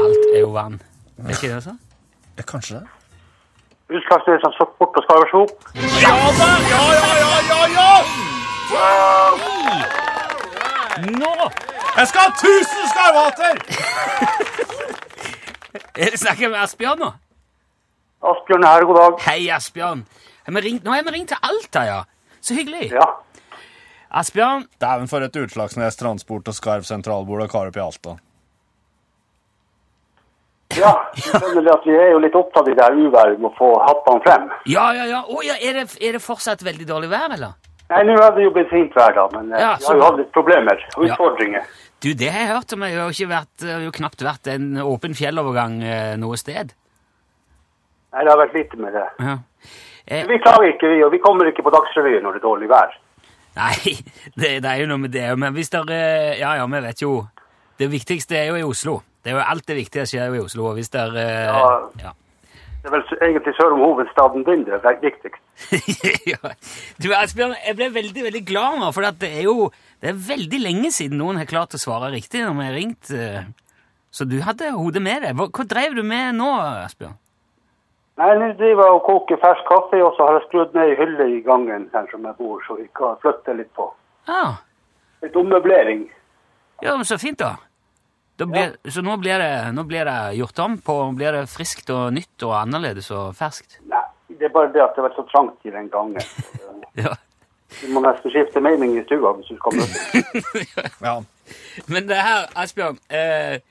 alt 0.03 0.25
er 0.35 0.39
jo 0.43 0.51
vann. 0.53 0.81
Er 1.23 1.31
ikke 1.33 1.55
det 1.55 1.63
sånn? 1.63 1.79
Ja, 2.37 2.43
kanskje 2.43 2.81
det. 2.81 2.87
Utslagsnes 3.97 4.41
transport 4.43 4.97
og 4.99 5.03
skal 5.05 5.15
være 5.19 5.29
så 5.33 5.39
opp. 5.45 5.57
Ja 6.03 6.15
da! 6.39 6.49
Ja, 6.73 6.83
ja, 6.99 7.09
ja, 7.23 7.33
ja, 7.51 7.61
ja! 7.77 7.91
Nå! 11.21 11.33
Jeg 11.97 12.05
skal 12.11 12.21
ha 12.21 12.29
1000 12.29 12.85
skarvater! 12.93 13.53
Er 15.99 16.13
det 16.13 16.19
snakker 16.19 16.47
med 16.49 16.59
Asbjørn 16.61 17.01
nå? 17.01 17.09
Asbjørn 18.29 18.63
er 18.63 18.71
her, 18.71 18.85
god 18.87 18.97
dag. 18.99 19.17
Hei, 19.25 19.41
Asbjørn. 19.51 20.05
Har 20.45 20.53
vi 20.55 20.61
ringt, 20.65 20.85
nå 20.85 20.93
har 20.95 21.03
vi 21.03 21.11
ringt 21.15 21.29
til 21.33 21.41
Alta, 21.43 21.81
ja. 21.87 21.99
Så 22.41 22.55
hyggelig. 22.55 22.91
Ja. 22.93 23.07
Asbjørn, 24.21 24.63
Dæven 24.81 25.09
for 25.11 25.25
et 25.25 25.35
Utslagsnes 25.35 25.99
Transport 25.99 26.47
og 26.47 26.55
Skarv 26.57 26.87
sentralbord 26.87 27.43
og 27.45 27.51
Karup 27.51 27.75
i 27.77 27.83
Alta. 27.83 28.15
Ja, 30.79 30.93
det 31.13 31.73
at 31.73 31.85
vi 31.87 31.95
er 31.97 32.11
jo 32.13 32.19
litt 32.23 32.35
opptatt 32.39 32.67
i 32.71 32.75
det 32.77 32.83
her 32.85 32.95
uværet 32.95 33.39
med 33.41 33.49
å 33.51 33.55
få 33.57 33.69
hattene 33.83 34.21
frem. 34.25 34.47
Ja, 34.71 34.89
ja, 34.95 35.05
ja. 35.11 35.23
Oh, 35.27 35.41
ja 35.45 35.55
er, 35.59 35.81
det, 35.81 35.97
er 36.01 36.15
det 36.17 36.21
fortsatt 36.23 36.63
veldig 36.65 36.87
dårlig 36.89 37.09
vær, 37.11 37.33
eller? 37.35 37.55
Nei, 37.89 38.03
nå 38.05 38.15
er 38.21 38.33
det 38.35 38.43
jo 38.45 38.51
blitt 38.53 38.69
fint 38.69 38.93
vær 38.95 39.15
da, 39.17 39.23
men 39.33 39.51
eh, 39.53 39.61
Ja, 39.63 39.71
vi 39.81 39.87
har 39.89 39.95
jo 39.97 40.03
hatt 40.05 40.19
litt 40.21 40.31
problemer 40.35 40.83
og 40.95 41.05
Ja. 41.07 41.13
utfordringer. 41.15 41.65
Du, 41.99 42.13
det 42.15 42.29
har 42.31 42.45
jeg 42.45 42.51
hørt 42.53 42.73
om. 42.77 42.83
Det 42.85 42.93
har 42.95 43.09
jo, 43.09 43.15
ikke 43.17 43.31
vært, 43.33 43.63
har 43.65 43.81
jo 43.83 43.91
knapt 43.97 44.21
vært 44.23 44.47
en 44.53 44.67
åpen 44.85 45.15
fjellovergang 45.17 45.81
eh, 45.83 46.13
noe 46.21 46.37
sted. 46.39 46.71
Nei, 48.13 48.23
det 48.23 48.31
har 48.31 48.39
vært 48.39 48.55
lite 48.57 48.77
med 48.79 48.93
det. 48.95 49.05
Ja. 49.25 49.35
Eh, 50.05 50.23
Vi 50.29 50.37
klager 50.41 50.69
ikke, 50.71 50.89
vi, 50.93 51.01
og 51.05 51.11
vi 51.13 51.19
kommer 51.21 51.49
ikke 51.49 51.65
på 51.65 51.73
Dagsrevyen 51.75 52.23
når 52.25 52.37
det 52.37 52.41
er 52.43 52.47
dårlig 52.47 52.69
vær. 52.71 52.95
nei, 53.59 53.75
det, 54.39 54.53
det 54.63 54.69
er 54.69 54.79
jo 54.83 54.87
noe 54.93 55.01
med 55.03 55.11
det. 55.17 55.25
Men 55.37 55.53
hvis 55.57 55.69
dere 55.73 55.99
Ja, 56.39 56.55
ja, 56.61 56.65
vi 56.69 56.81
vet 56.85 57.01
jo 57.03 57.25
Det 57.79 57.89
viktigste 57.91 58.37
er 58.37 58.49
jo 58.53 58.55
i 58.61 58.63
Oslo. 58.67 58.99
Det 59.23 59.31
er 59.31 59.37
jo 59.37 59.43
Alt 59.43 59.67
det 59.67 59.75
viktige 59.75 60.05
skjer 60.07 60.31
jo 60.31 60.39
i 60.39 60.43
Oslo. 60.45 60.73
hvis 60.77 60.89
det 60.89 61.01
er... 61.01 61.19
Ja. 61.19 61.69
ja. 62.03 62.15
Det 62.79 62.87
er 62.87 62.93
vel 62.95 63.03
egentlig 63.27 63.51
sør 63.57 63.73
om 63.75 63.81
hovedstaden 63.83 64.45
din 64.47 64.61
det 64.63 64.77
er 64.79 64.99
viktigst. 65.01 65.41
ja. 66.31 66.53
Du, 67.03 67.09
Asbjørn, 67.11 67.57
jeg 67.67 67.75
ble 67.75 67.89
veldig 67.93 68.23
veldig 68.29 68.43
glad 68.47 68.77
nå, 68.79 68.91
for 68.95 69.03
det 69.19 69.27
er 69.27 69.43
jo 69.49 69.71
det 69.99 70.13
er 70.13 70.21
veldig 70.29 70.59
lenge 70.63 70.91
siden 70.95 71.19
noen 71.19 71.41
har 71.41 71.49
klart 71.49 71.75
å 71.75 71.81
svare 71.81 72.13
riktig 72.13 72.39
når 72.45 72.55
vi 72.55 72.67
har 72.69 72.77
ringt. 72.77 73.09
eh. 73.11 73.41
Så 74.15 74.25
du 74.25 74.39
hadde 74.41 74.71
hodet 74.71 75.01
med 75.03 75.25
deg. 75.25 75.35
Hva, 75.37 75.49
hva 75.51 75.65
drev 75.67 75.97
du 75.99 76.05
med 76.07 76.39
nå, 76.39 76.47
Asbjørn? 76.85 77.17
Nei, 78.19 78.31
nå 78.35 78.47
driver 78.59 78.87
jeg 78.87 78.95
og 78.97 79.03
koker 79.05 79.39
fersk 79.39 79.67
kaffe, 79.69 79.99
og 80.03 80.15
så 80.17 80.25
har 80.27 80.39
jeg 80.39 80.47
skrudd 80.49 80.73
ned 80.75 80.89
ei 80.91 80.95
hylle 80.99 81.27
i 81.35 81.37
gangen 81.43 81.85
her 81.93 82.07
som 82.11 82.25
jeg 82.27 82.35
bor, 82.39 82.63
så 82.65 82.75
vi 82.79 82.87
kan 82.99 83.19
flytte 83.23 83.55
litt 83.59 83.71
på. 83.75 83.85
Ja, 84.27 84.57
Litt 85.23 85.35
ommøblering. 85.35 86.05
ja 86.83 86.95
men 86.95 87.07
så 87.07 87.17
fint, 87.19 87.39
da. 87.39 87.57
Da 88.39 88.47
ja. 88.55 88.67
Så 88.87 89.03
nå 89.03 89.15
blir, 89.19 89.41
det, 89.41 89.71
nå 89.75 89.83
blir 89.87 90.07
det 90.07 90.19
gjort 90.39 90.59
om 90.63 90.77
på 90.83 90.95
Blir 91.17 91.35
det 91.35 91.47
friskt 91.51 91.89
og 91.93 92.13
nytt 92.15 92.45
og 92.47 92.55
annerledes 92.61 93.09
og 93.15 93.33
ferskt? 93.37 93.79
Nei, 93.91 94.03
det 94.39 94.47
er 94.47 94.53
bare 94.53 94.71
det 94.73 94.83
at 94.83 94.95
det 94.95 95.03
har 95.03 95.09
vært 95.09 95.19
så 95.19 95.25
trangt 95.31 95.67
i 95.67 95.75
den 95.75 95.91
gangen. 95.93 96.23
Ja. 96.99 97.13
Du 97.69 97.91
må 97.93 98.01
nesten 98.01 98.31
skifte 98.33 98.59
mening 98.65 98.95
i 98.97 99.03
stua 99.05 99.29
hvis 99.37 99.51
du 99.51 99.59
skal 99.59 99.77
møte. 99.77 100.87
Ja. 101.07 101.19
Men 101.87 102.07
det 102.09 102.17
her, 102.17 102.47
Asbjørn 102.57 102.97
eh, 103.13 103.61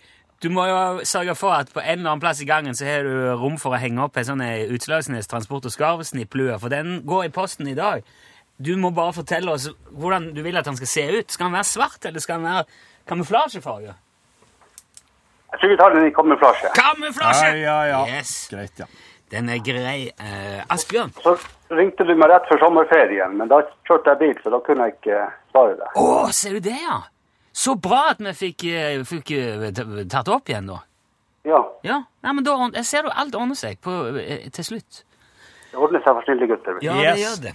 Du 0.42 0.48
må 0.54 0.64
jo 0.66 1.04
sørge 1.06 1.34
for 1.38 1.54
at 1.56 1.72
på 1.74 1.82
en 1.82 1.98
eller 1.98 2.12
annen 2.12 2.22
plass 2.22 2.40
i 2.42 2.46
gangen 2.46 2.78
så 2.78 2.86
har 2.86 3.06
du 3.06 3.34
rom 3.40 3.58
for 3.58 3.74
å 3.74 3.80
henge 3.82 4.04
opp 4.06 4.16
en 4.16 4.28
sånn 4.30 4.42
eh, 4.46 4.70
Utslagsnes 4.70 5.30
transport- 5.30 5.66
og 5.66 5.74
skarvsnipplue, 5.74 6.60
for 6.62 6.70
den 6.72 7.00
går 7.06 7.26
i 7.26 7.32
posten 7.34 7.68
i 7.70 7.76
dag. 7.78 8.06
Du 8.58 8.72
må 8.78 8.90
bare 8.94 9.14
fortelle 9.18 9.50
oss 9.50 9.68
hvordan 9.90 10.30
du 10.34 10.44
vil 10.46 10.58
at 10.58 10.66
den 10.66 10.78
skal 10.78 10.90
se 10.94 11.04
ut. 11.18 11.34
Skal 11.34 11.50
den 11.50 11.58
være 11.58 11.72
svart, 11.74 11.98
eller 12.06 12.22
skal 12.22 12.38
den 12.38 12.48
være 12.48 12.64
kamuflasjefarge? 13.10 13.98
Jeg 15.52 15.60
tror 15.60 15.70
vi 15.72 15.76
tar 15.80 15.94
den 15.94 16.06
i 16.06 16.10
kamuflasje. 16.12 16.70
Kamuflasje! 16.76 17.52
Ja, 17.58 17.76
ja, 17.84 17.84
ja. 17.88 18.00
Yes, 18.18 18.48
Greit, 18.52 18.78
ja. 18.82 18.86
Den 19.32 19.48
er 19.52 19.58
grei. 19.60 20.08
Eh, 20.08 20.62
Asbjørn, 20.72 21.10
Så 21.20 21.34
ringte 21.76 22.04
du 22.08 22.14
meg 22.16 22.30
rett 22.32 22.46
før 22.48 22.62
sommerferien, 22.62 23.34
men 23.36 23.48
da 23.50 23.58
kjørte 23.88 24.14
jeg 24.14 24.20
bil, 24.22 24.38
så 24.44 24.52
da 24.54 24.60
kunne 24.64 24.86
jeg 24.88 24.94
ikke 24.96 25.18
svare 25.52 25.74
deg. 25.76 25.98
å, 26.00 26.06
ser 26.32 26.56
du 26.56 26.60
det, 26.64 26.76
ja? 26.80 27.02
Så 27.52 27.74
bra 27.76 28.06
at 28.14 28.22
vi 28.24 28.32
fikk, 28.32 28.64
eh, 28.72 29.02
fikk 29.08 29.32
eh, 29.36 30.04
tatt 30.08 30.28
opp 30.32 30.48
igjen, 30.48 30.68
da. 30.72 30.78
Ja, 31.48 31.60
Ja, 31.84 31.98
Nei, 32.24 32.32
men 32.34 32.44
da 32.44 32.56
jeg 32.74 32.84
ser 32.88 33.02
du 33.06 33.10
alt 33.12 33.34
ordner 33.36 33.56
seg 33.56 33.78
på, 33.84 33.92
til 34.52 34.64
slutt. 34.64 35.02
det 35.72 35.78
ordner 35.80 36.00
seg 36.04 36.16
for 36.16 36.24
snille 36.28 36.48
gutter. 36.48 36.80
Ja, 36.84 36.96
Yes. 36.96 37.14
det 37.16 37.24
gjør 37.24 37.38
det. 37.48 37.54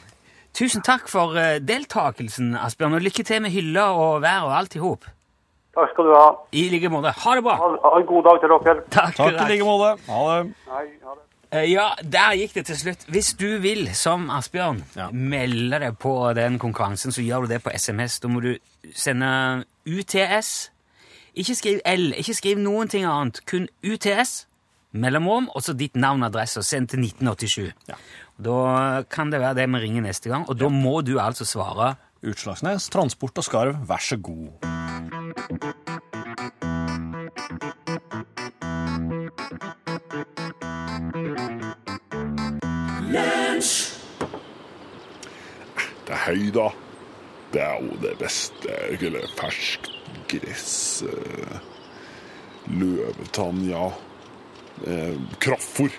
Tusen 0.53 0.82
takk 0.86 1.08
for 1.10 1.34
deltakelsen, 1.62 2.53
Asbjørn, 2.58 2.93
og 2.97 3.01
lykke 3.01 3.25
til 3.25 3.41
med 3.41 3.51
hylla 3.53 3.88
og 3.97 4.21
vær 4.21 4.45
og 4.45 4.53
alt 4.58 4.75
i 4.77 4.79
hop. 4.82 5.06
Takk 5.73 5.89
skal 5.93 6.05
du 6.05 6.13
ha. 6.13 6.25
I 6.53 6.67
like 6.69 6.89
måte. 6.93 7.12
Ha 7.17 7.36
det 7.36 7.43
bra! 7.43 7.55
Ha, 7.57 7.69
ha 7.81 7.99
en 7.99 8.05
god 8.09 8.23
dag 8.27 8.39
til 8.43 8.51
dere. 8.53 8.75
Takk. 8.93 9.15
Takk 9.17 9.39
i 9.41 9.47
like 9.55 9.65
måte. 9.65 9.93
Ha 10.07 10.19
det. 10.29 10.53
Nei, 10.69 10.83
ha 11.05 11.15
det. 11.17 11.23
Eh, 11.53 11.65
Ja, 11.71 11.88
der 12.01 12.33
gikk 12.38 12.53
det 12.57 12.65
til 12.69 12.77
slutt. 12.77 13.05
Hvis 13.13 13.33
du 13.38 13.57
vil, 13.62 13.88
som 13.95 14.29
Asbjørn, 14.33 14.83
Ja. 14.95 15.07
melde 15.12 15.79
deg 15.79 15.97
på 16.01 16.13
den 16.38 16.59
konkurransen, 16.59 17.12
så 17.13 17.21
gjør 17.25 17.41
du 17.47 17.53
det 17.53 17.63
på 17.63 17.69
SMS. 17.73 18.19
Da 18.19 18.27
må 18.27 18.41
du 18.41 18.57
sende 18.93 19.63
UTS. 19.86 20.69
Ikke 21.36 21.55
skriv 21.57 21.79
L, 21.86 22.13
ikke 22.13 22.33
skriv 22.38 22.57
noen 22.62 22.88
ting 22.89 23.05
annet. 23.05 23.41
Kun 23.49 23.67
UTS, 23.83 24.45
mellomrom, 24.93 25.49
og 25.55 25.62
så 25.65 25.73
ditt 25.77 25.95
navn 25.95 26.21
og 26.21 26.29
adresse, 26.29 26.59
og 26.62 26.65
send 26.65 26.89
til 26.89 26.99
1987. 27.01 27.73
Da 28.43 29.03
kan 29.09 29.31
det 29.31 29.39
være 29.41 29.55
det 29.55 29.69
vi 29.73 29.81
ringer 29.88 30.01
neste 30.05 30.29
gang, 30.29 30.45
og 30.49 30.57
da 30.59 30.69
må 30.69 31.01
du 31.05 31.17
altså 31.19 31.45
svare 31.45 31.95
Utslagsnes 32.23 32.89
Transport 32.89 33.38
og 33.38 33.43
Skarv, 33.43 33.75
vær 33.88 34.01
så 34.01 34.17
god. 34.21 34.49
Høy, 46.23 46.47
da. 46.55 46.69
Det 47.53 47.62
er 47.62 47.83
jo 47.83 47.97
det 48.01 48.15
beste. 48.21 48.77
Eller 48.95 49.27
ferskt 49.38 49.89
gress. 50.31 51.03
eh, 51.03 51.57
Løvetann, 52.71 53.63
ja. 53.69 53.91
Eh, 54.88 55.15
Kraftfôr. 55.39 55.91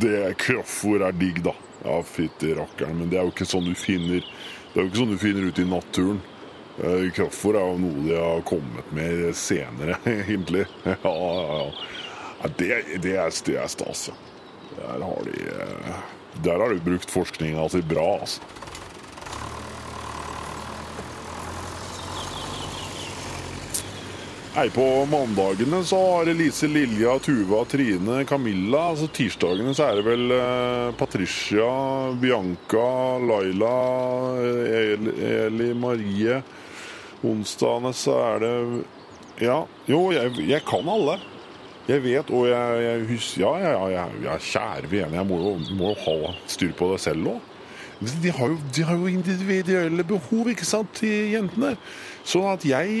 Det 0.00 0.34
Kraftfôr 0.38 1.06
er 1.06 1.12
digg, 1.16 1.42
da. 1.46 1.54
Ja, 1.84 2.02
fytti 2.02 2.54
rakkeren. 2.58 2.98
Men 2.98 3.10
det 3.12 3.18
er 3.20 3.28
jo 3.28 3.32
ikke 3.32 3.46
sånn 3.48 3.68
du 3.70 3.74
finner 3.78 4.20
Det 4.68 4.74
er 4.76 4.84
jo 4.84 4.88
ikke 4.90 5.00
sånn 5.00 5.14
du 5.14 5.18
finner 5.22 5.46
ute 5.48 5.62
i 5.62 5.68
naturen. 5.70 6.20
Eh, 6.82 7.08
Kraftfôr 7.16 7.56
er 7.58 7.64
jo 7.72 7.78
noe 7.82 8.04
de 8.04 8.18
har 8.18 8.42
kommet 8.46 8.92
med 8.94 9.30
senere, 9.38 9.96
egentlig. 10.18 10.66
Ja, 10.84 10.98
ja, 11.02 11.62
ja. 11.62 12.48
det, 12.58 12.68
det, 13.02 13.14
er, 13.16 13.32
det 13.46 13.56
er 13.62 13.72
stas, 13.72 14.08
ja. 14.10 14.18
Der 14.78 15.02
har 15.02 15.24
de 15.26 15.38
Der 16.44 16.60
har 16.60 16.70
de 16.70 16.78
brukt 16.84 17.10
forskninga 17.10 17.64
si 17.72 17.80
bra, 17.82 18.20
altså. 18.20 18.42
Nei, 24.58 24.70
På 24.70 25.06
mandagene 25.06 25.84
så 25.84 25.96
har 26.16 26.26
Elise, 26.26 26.66
Lilja, 26.66 27.18
Tuva, 27.18 27.60
Trine, 27.64 28.24
Camilla. 28.24 28.80
Altså 28.90 29.06
Tirsdagene 29.06 29.70
så 29.70 29.84
er 29.86 30.00
det 30.00 30.02
vel 30.02 30.32
eh, 30.34 30.88
Patricia, 30.98 31.68
Bianca, 32.18 32.88
Laila, 33.22 33.76
Eli, 34.42 35.12
Eli 35.28 35.68
Marie. 35.78 36.40
Onsdagene 37.22 37.92
så 37.94 38.16
er 38.24 38.42
det 38.42 38.52
Ja, 39.46 39.60
jo, 39.86 40.00
jeg, 40.16 40.34
jeg 40.50 40.66
kan 40.66 40.90
alle. 40.90 41.20
Jeg 41.86 42.02
vet, 42.08 42.34
og 42.34 42.50
jeg, 42.50 42.82
jeg 42.88 43.06
husker 43.12 43.44
Ja, 43.44 43.54
ja, 43.62 43.86
ja, 43.94 44.08
jeg, 44.26 44.46
kjære 44.48 44.90
vene, 44.90 45.20
jeg 45.20 45.30
må 45.30 45.38
jo, 45.44 45.54
må 45.78 45.94
jo 45.94 46.02
ha 46.02 46.34
styr 46.50 46.74
på 46.74 46.90
det 46.96 46.98
selv 47.06 47.36
òg. 47.36 47.47
De 47.98 48.30
har, 48.30 48.52
jo, 48.52 48.58
de 48.76 48.84
har 48.86 48.94
jo 48.94 49.08
individuelle 49.10 50.04
behov, 50.06 50.46
ikke 50.52 50.66
sant, 50.66 51.00
de 51.02 51.08
jentene. 51.32 51.72
Sånn 52.28 52.46
at 52.46 52.62
jeg, 52.68 53.00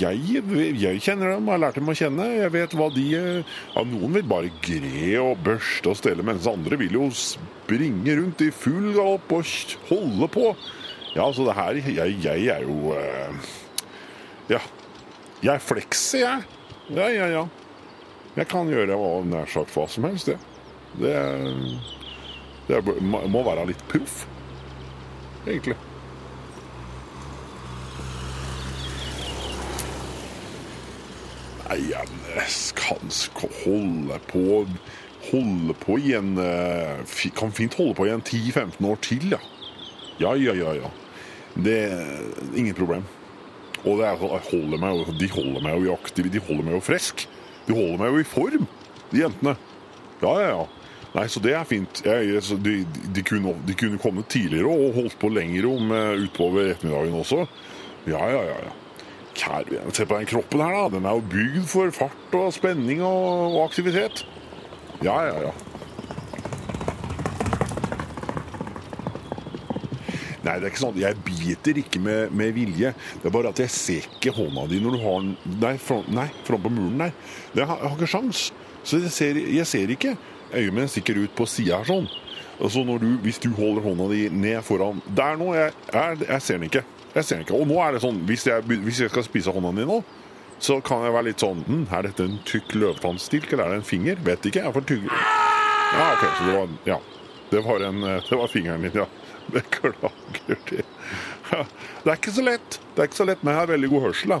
jeg, 0.00 0.42
jeg 0.80 1.02
kjenner 1.04 1.36
dem, 1.36 1.50
har 1.52 1.60
lært 1.62 1.78
dem 1.78 1.92
å 1.92 1.94
kjenne. 1.94 2.26
Jeg 2.40 2.50
vet 2.54 2.74
hva 2.74 2.88
de 2.90 3.04
ja, 3.12 3.84
Noen 3.86 4.16
vil 4.16 4.26
bare 4.26 4.50
gre 4.64 5.12
og 5.22 5.44
børste 5.46 5.92
og 5.92 5.98
stelle, 6.00 6.26
mens 6.26 6.48
andre 6.50 6.78
vil 6.80 6.98
jo 6.98 7.06
springe 7.14 8.16
rundt 8.18 8.42
i 8.42 8.50
full 8.50 8.90
galopp 8.96 9.30
og 9.38 9.54
holde 9.92 10.30
på. 10.34 10.48
Ja, 11.12 11.26
altså 11.28 11.44
det 11.44 11.54
her 11.58 11.76
Jeg, 11.76 12.18
jeg 12.24 12.46
er 12.54 12.66
jo 12.66 12.96
Ja. 14.50 14.62
Jeg 15.42 15.62
flekser, 15.62 16.22
jeg. 16.22 16.42
Ja, 16.94 17.08
ja, 17.10 17.26
ja. 17.30 17.46
Jeg 18.36 18.48
kan 18.48 18.68
gjøre 18.70 18.96
nær 19.28 19.48
sagt 19.50 19.74
hva 19.74 19.86
som 19.90 20.06
helst, 20.08 20.30
det. 20.30 20.38
Det, 21.02 21.14
det 22.68 22.78
må 23.02 23.42
være 23.44 23.66
litt 23.70 23.82
proff, 23.90 24.22
egentlig. 25.46 25.76
Nei, 31.68 31.78
jeg 31.88 32.48
kan 32.76 33.14
holde 33.62 34.18
på 34.28 34.66
Holde 35.30 35.74
på 35.78 35.96
i 36.02 36.16
en 36.18 36.34
Kan 37.38 37.54
fint 37.54 37.76
holde 37.78 37.94
på 37.94 38.08
i 38.08 38.12
en 38.12 38.22
10-15 38.22 38.82
år 38.90 38.98
til, 39.04 39.30
ja. 39.30 39.38
Ja, 40.20 40.34
ja, 40.36 40.54
ja. 40.54 40.74
ja. 40.76 40.90
Det 41.54 41.78
er 41.92 42.56
ingen 42.56 42.74
problem. 42.74 43.04
Og 43.84 44.00
er, 44.00 44.16
holder 44.16 44.78
meg, 44.78 45.06
de 45.18 45.28
holder 45.32 45.64
meg 45.64 45.82
jo 45.82 45.96
aktiv, 45.96 46.28
de 46.30 46.42
holder 46.42 46.68
meg 46.68 46.76
jo 46.76 46.84
frisk. 46.84 47.26
De 47.66 47.74
holder 47.74 47.98
meg 47.98 48.14
jo 48.14 48.22
i 48.22 48.28
form, 48.28 48.68
de 49.10 49.22
jentene. 49.24 49.56
Ja, 50.22 50.32
ja, 50.38 50.52
ja. 50.52 50.81
Nei, 51.12 51.26
så 51.28 51.42
det 51.44 51.52
er 51.52 51.66
fint. 51.68 52.00
Jeg, 52.06 52.40
de, 52.64 52.76
de, 53.12 53.24
kunne, 53.28 53.56
de, 53.68 53.74
kunne, 53.76 54.00
kommet 54.00 54.30
tidligere 54.32 54.70
og 54.70 54.94
holdt 54.96 55.18
på 55.20 55.28
lenger 55.28 55.68
om 55.68 55.92
utover 56.24 56.70
ettermiddagen 56.72 57.18
også. 57.18 57.44
Ja, 58.08 58.22
ja, 58.32 58.46
ja. 58.48 58.62
ja. 58.64 58.78
Kjære 59.32 59.92
se 59.96 60.06
på 60.06 60.18
den 60.18 60.28
kroppen 60.28 60.60
her, 60.60 60.74
da. 60.76 60.96
Den 60.96 61.08
er 61.08 61.16
jo 61.16 61.24
bygd 61.32 61.68
for 61.68 61.92
fart 61.96 62.36
og 62.36 62.52
spenning 62.52 63.02
og, 63.04 63.52
og 63.56 63.60
aktivitet. 63.64 64.24
Ja, 65.04 65.20
ja, 65.28 65.36
ja. 65.48 65.52
Nei, 70.42 70.56
det 70.58 70.66
er 70.66 70.72
ikke 70.72 70.82
sånn. 70.82 70.98
Jeg 70.98 71.18
biter 71.22 71.78
ikke 71.78 72.00
med, 72.02 72.32
med, 72.34 72.50
vilje. 72.56 72.92
Det 73.22 73.28
er 73.28 73.34
bare 73.34 73.52
at 73.52 73.60
jeg 73.62 73.70
ser 73.74 74.08
ikke 74.08 74.34
hånda 74.34 74.66
di 74.70 74.80
når 74.82 74.96
du 74.96 75.02
har 75.04 75.22
den 75.22 76.08
Nei, 76.16 76.26
fram 76.46 76.64
på 76.64 76.72
muren 76.72 77.04
der. 77.04 77.12
Jeg 77.54 77.68
har, 77.70 77.78
jeg 77.78 77.92
har 77.92 77.98
ikke 77.98 78.10
sjans. 78.10 78.48
Så 78.82 78.98
jeg 78.98 79.14
ser, 79.14 79.38
jeg 79.38 79.68
ser 79.70 79.92
ikke. 79.94 80.16
Øyet 80.52 80.74
mitt 80.74 80.90
stikker 80.92 81.20
ut 81.22 81.36
på 81.38 81.46
sida 81.48 81.78
her 81.80 81.88
sånn. 81.88 82.10
Så 82.62 82.82
du, 82.84 83.06
Hvis 83.22 83.38
du 83.42 83.50
holder 83.56 83.86
hånda 83.86 84.08
di 84.12 84.26
ned 84.30 84.60
foran 84.62 85.00
Der 85.16 85.38
nå, 85.40 85.54
jeg, 85.56 85.72
jeg, 85.92 86.42
ser 86.42 86.58
den 86.58 86.68
ikke. 86.68 86.82
Jeg 87.14 87.24
ser 87.24 87.38
den 87.38 87.46
ikke. 87.46 87.56
Og 87.58 87.70
nå 87.70 87.78
er 87.82 87.94
det 87.94 88.02
sånn, 88.04 88.20
hvis 88.28 88.46
jeg, 88.46 88.66
hvis 88.66 89.00
jeg 89.04 89.14
skal 89.14 89.26
spise 89.26 89.54
hånda 89.54 89.72
di 89.78 89.86
nå, 89.88 90.02
så 90.62 90.78
kan 90.84 91.02
jeg 91.02 91.14
være 91.14 91.30
litt 91.30 91.42
sånn 91.42 91.64
hm, 91.66 91.86
Er 91.90 92.06
dette 92.06 92.26
en 92.28 92.36
tykk 92.46 92.76
løvtannstilk, 92.78 93.48
eller 93.50 93.64
er 93.64 93.74
det 93.74 93.80
en 93.80 93.88
finger? 93.88 94.20
Vet 94.26 94.46
ikke. 94.46 94.62
Jeg 94.62 94.70
er 94.70 94.76
for. 94.76 94.94
Ja, 95.92 96.12
OK. 96.12 96.22
Så 96.26 96.46
det 96.50 96.58
var 96.58 96.78
Ja. 96.90 97.00
Det 97.52 97.60
var, 97.60 97.82
en, 97.84 98.00
det 98.00 98.36
var 98.40 98.48
fingeren 98.48 98.80
din, 98.80 98.94
ja. 98.96 99.04
Beklager 99.54 100.58
det. 100.70 100.84
Ja, 101.52 101.64
det 102.02 102.10
er 102.10 102.18
ikke 102.18 102.34
så 102.34 102.44
lett. 102.46 102.80
Det 102.94 103.02
er 103.02 103.10
ikke 103.10 103.20
så 103.22 103.28
lett, 103.28 103.42
Men 103.42 103.54
jeg 103.54 103.60
har 103.60 103.72
veldig 103.72 103.90
god 103.92 104.06
hørsel, 104.08 104.36
da. 104.36 104.40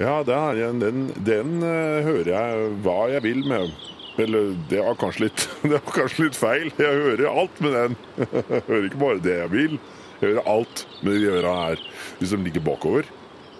Ja, 0.00 0.14
den, 0.26 0.80
den, 0.80 1.02
den 1.22 1.58
uh, 1.62 2.02
hører 2.02 2.30
jeg 2.32 2.68
hva 2.84 3.00
jeg 3.12 3.24
vil 3.26 3.42
med. 3.46 3.74
Eller 4.20 4.52
det 4.68 4.80
er, 4.80 5.18
litt, 5.22 5.44
det 5.68 5.76
er 5.78 5.84
kanskje 5.88 6.26
litt 6.26 6.38
feil. 6.38 6.70
Jeg 6.80 7.02
hører 7.06 7.28
alt 7.30 7.60
med 7.64 7.76
den. 7.76 7.98
Jeg 8.52 8.64
hører 8.68 8.88
ikke 8.88 9.02
bare 9.02 9.22
det 9.24 9.36
jeg 9.38 9.52
vil. 9.52 9.76
Jeg 10.20 10.28
hører 10.28 10.48
alt 10.52 10.82
med 11.02 11.16
de 11.16 11.30
øra 11.32 11.52
her. 11.58 11.84
Hvis 12.18 12.34
de 12.34 12.40
ligger 12.44 12.64
bakover, 12.66 13.08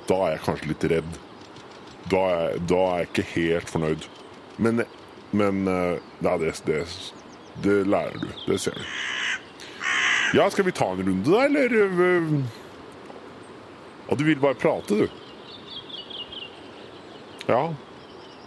da 0.08 0.18
er 0.26 0.34
jeg 0.34 0.42
kanskje 0.44 0.68
litt 0.70 0.84
redd. 0.92 1.16
Da 2.12 2.20
er, 2.34 2.58
da 2.68 2.80
er 2.90 3.00
jeg 3.02 3.08
ikke 3.08 3.26
helt 3.32 3.72
fornøyd. 3.72 4.06
Men, 4.62 4.84
men 5.32 5.64
nei, 5.64 6.36
det, 6.42 6.52
det, 6.68 6.82
det 7.64 7.78
lærer 7.88 8.20
du. 8.20 8.28
Det 8.46 8.60
ser 8.62 8.76
du. 8.78 8.84
Ja, 10.32 10.50
skal 10.50 10.64
vi 10.64 10.72
ta 10.72 10.90
en 10.90 11.02
runde, 11.06 11.30
da, 11.30 11.44
eller? 11.44 12.44
Ja, 14.08 14.14
du 14.14 14.24
vil 14.24 14.40
bare 14.40 14.54
prate, 14.54 14.94
du. 14.94 15.08
Ja. 17.46 17.74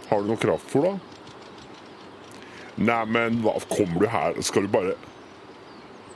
Har 0.08 0.22
du 0.22 0.30
noe 0.30 0.40
kraftfôr, 0.40 0.86
da? 0.86 0.96
Neimen, 2.76 3.40
hva 3.40 3.54
Kommer 3.70 4.02
du 4.02 4.06
her 4.12 4.36
Skal 4.44 4.66
du 4.66 4.68
bare 4.68 4.92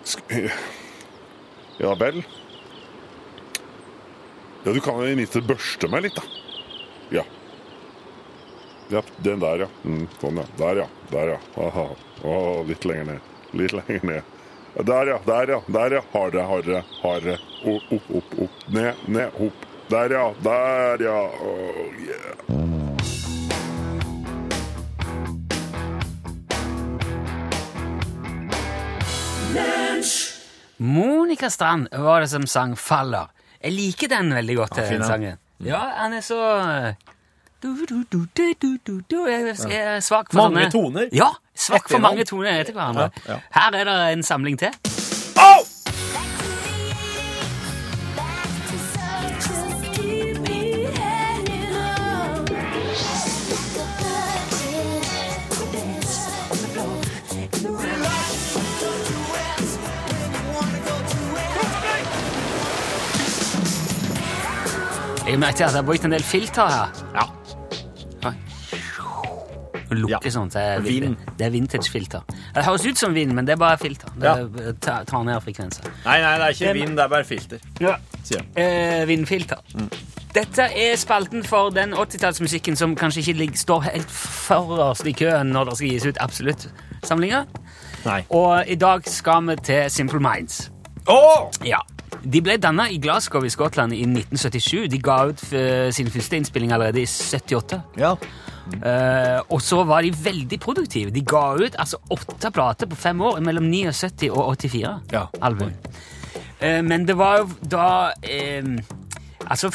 skal... 0.04 0.50
Ja 1.80 1.94
vel? 1.96 2.20
Ja, 4.64 4.72
du 4.72 4.80
kan 4.84 5.00
i 5.06 5.14
minste 5.16 5.40
børste 5.44 5.88
meg 5.92 6.04
litt, 6.04 6.18
da. 6.18 6.24
Ja. 7.20 7.24
Ja, 8.90 9.02
den 9.24 9.40
der, 9.40 9.64
ja. 9.64 9.70
Mm, 9.84 10.04
sånn, 10.20 10.42
ja. 10.42 10.48
Der, 10.58 10.82
ja. 10.82 10.88
Der, 11.12 11.34
ja. 11.36 11.38
Aha. 11.62 11.86
Å, 12.26 12.34
litt 12.68 12.84
lenger 12.88 13.14
ned. 13.14 13.32
Litt 13.56 13.76
lenger 13.76 14.06
ned. 14.10 14.36
Der, 14.74 15.06
ja. 15.06 15.18
Der, 15.26 15.48
ja. 15.48 15.62
Der, 15.66 15.92
ja. 15.92 16.02
Hardere, 16.12 16.46
hardere, 16.46 16.84
hardere. 17.02 17.38
Opp, 17.64 17.82
opp, 17.90 18.10
opp. 18.14 18.38
opp. 18.38 18.50
Ned, 18.68 18.94
ned, 19.06 19.30
opp. 19.38 19.52
Der, 19.90 20.10
ja. 20.10 20.32
Der, 20.44 21.02
ja. 21.02 21.20
Oh, 21.42 21.90
yeah. 21.98 22.36
Monica 30.76 31.50
Strand 31.50 31.88
var 31.92 32.20
det 32.20 32.28
som 32.28 32.46
sang 32.46 32.74
'Faller'. 32.74 33.28
Jeg 33.60 33.72
liker 33.72 34.08
den 34.08 34.34
veldig 34.34 34.56
godt, 34.56 34.76
Ja, 34.76 34.88
den 34.88 35.04
sangen. 35.04 35.38
Ja, 35.60 35.80
han 35.96 36.12
er 36.12 36.20
så 36.20 36.94
du, 37.62 37.76
du, 37.86 38.04
du, 38.12 38.26
du, 38.36 38.54
du, 38.62 38.78
du, 38.86 39.00
du. 39.10 39.26
Jeg 39.28 39.42
er 39.68 40.00
svak 40.00 40.32
for 40.32 40.48
Mange 40.48 40.70
sånne 40.70 40.70
toner. 40.72 41.08
Ja, 41.12 41.28
svak 41.60 41.90
for 41.90 42.02
mange 42.02 42.24
toner 42.28 42.60
etter 42.60 42.76
hverandre. 42.76 43.10
Ja, 43.26 43.36
ja. 43.36 43.40
Her 43.60 43.80
er 43.82 43.90
det 43.90 43.98
en 44.12 44.22
samling 44.26 44.58
til. 44.58 44.72
Jeg 65.30 65.38
merket 65.38 65.60
at 65.62 65.68
det 65.70 65.76
har 65.76 65.82
brukt 65.86 66.04
en 66.04 66.10
del 66.10 66.24
filter 66.26 66.66
her. 66.66 67.04
Ja. 67.14 67.39
Lukker 69.90 70.20
Ja. 70.24 70.30
sånn, 70.30 70.50
Det 70.50 70.84
Vind. 70.84 71.16
Det 71.38 71.46
er 71.46 71.50
vintage-filter. 71.50 72.20
Det 72.54 72.64
høres 72.64 72.86
ut 72.86 72.98
som 72.98 73.14
vind, 73.14 73.32
men 73.34 73.44
det 73.46 73.52
er 73.52 73.56
bare 73.56 73.78
filter. 73.78 74.08
Det 74.20 74.80
tar, 74.80 75.04
tar 75.04 75.22
ned 75.24 75.40
frekvenser. 75.42 75.84
Nei, 76.04 76.20
nei, 76.20 76.36
det 76.38 76.46
er 76.46 76.52
ikke 76.54 76.72
vind, 76.80 76.96
det 76.96 77.04
er 77.04 77.08
bare 77.08 77.24
filter. 77.24 77.58
Ja. 77.80 77.96
Eh, 78.56 79.06
vindfilter. 79.08 79.56
Dette 80.34 80.62
er 80.62 80.96
spalten 80.96 81.42
for 81.44 81.70
den 81.70 81.92
80-tallsmusikken 81.92 82.76
som 82.76 82.94
kanskje 82.96 83.18
ikke 83.24 83.38
ligger, 83.38 83.56
står 83.56 83.80
helt 83.82 84.10
forrest 84.10 85.06
i 85.06 85.12
køen 85.12 85.50
når 85.52 85.64
det 85.70 85.76
skal 85.76 85.88
gis 85.88 86.06
ut 86.06 86.18
absolutt-samlinger. 86.20 87.44
Og 88.30 88.64
i 88.68 88.74
dag 88.74 89.02
skal 89.10 89.46
vi 89.46 89.56
til 89.56 89.90
Simple 89.90 90.20
Minds. 90.20 90.70
Åh! 91.08 91.50
Ja. 91.66 91.78
De 92.32 92.40
ble 92.42 92.56
danna 92.60 92.84
i 92.90 92.98
Glasgow 92.98 93.44
i 93.44 93.48
Skottland 93.48 93.92
i 93.96 94.02
1977. 94.04 94.88
De 94.92 94.98
ga 94.98 95.24
ut 95.30 95.42
eh, 95.52 95.90
sin 95.90 96.10
første 96.10 96.36
innspilling 96.36 96.72
allerede 96.72 97.00
i 97.00 97.06
78. 97.06 97.80
Ja. 97.98 98.14
Eh, 98.78 99.40
og 99.50 99.60
så 99.64 99.82
var 99.88 100.02
de 100.06 100.12
veldig 100.14 100.58
produktive. 100.62 101.10
De 101.14 101.24
ga 101.26 101.44
ut 101.58 101.76
altså 101.78 102.00
åtte 102.10 102.52
plater 102.54 102.90
på 102.90 102.98
fem 102.98 103.20
år, 103.20 103.40
mellom 103.44 103.66
79 103.70 104.30
og 104.30 104.56
84 104.56 104.96
Ja. 105.12 105.26
album. 105.40 105.72
Uh, 106.60 106.82
men 106.84 107.06
det 107.08 107.16
var 107.16 107.38
jo 107.40 107.48
da 107.72 108.12
uh, 108.12 108.98
Altså, 109.50 109.70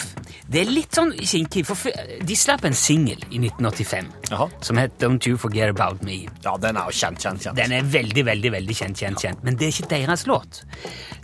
det 0.48 0.62
er 0.62 0.70
litt 0.70 0.94
sånn 0.96 1.10
kinkig, 1.18 1.66
for 1.66 1.76
de 2.24 2.36
slapp 2.38 2.64
en 2.64 2.76
singel 2.78 3.20
i 3.34 3.40
1985 3.42 4.06
Jaha. 4.32 4.48
som 4.66 4.78
het 4.82 4.92
Don't 5.04 5.28
You 5.28 5.38
Forget 5.38 5.70
About 5.70 6.04
Me. 6.04 6.26
Ja, 6.44 6.56
den 6.62 6.78
er 6.80 6.88
jo 6.90 6.94
kjent, 6.96 7.20
kjent, 7.22 7.44
kjent. 7.44 7.58
Den 7.58 7.72
er 7.78 7.84
veldig, 7.86 8.24
veldig 8.26 8.52
veldig 8.56 8.76
kjent, 8.76 8.98
kjent, 8.98 9.22
kjent. 9.22 9.44
Men 9.46 9.58
det 9.60 9.68
er 9.68 9.74
ikke 9.76 9.90
deres 9.92 10.26
låt. 10.30 10.62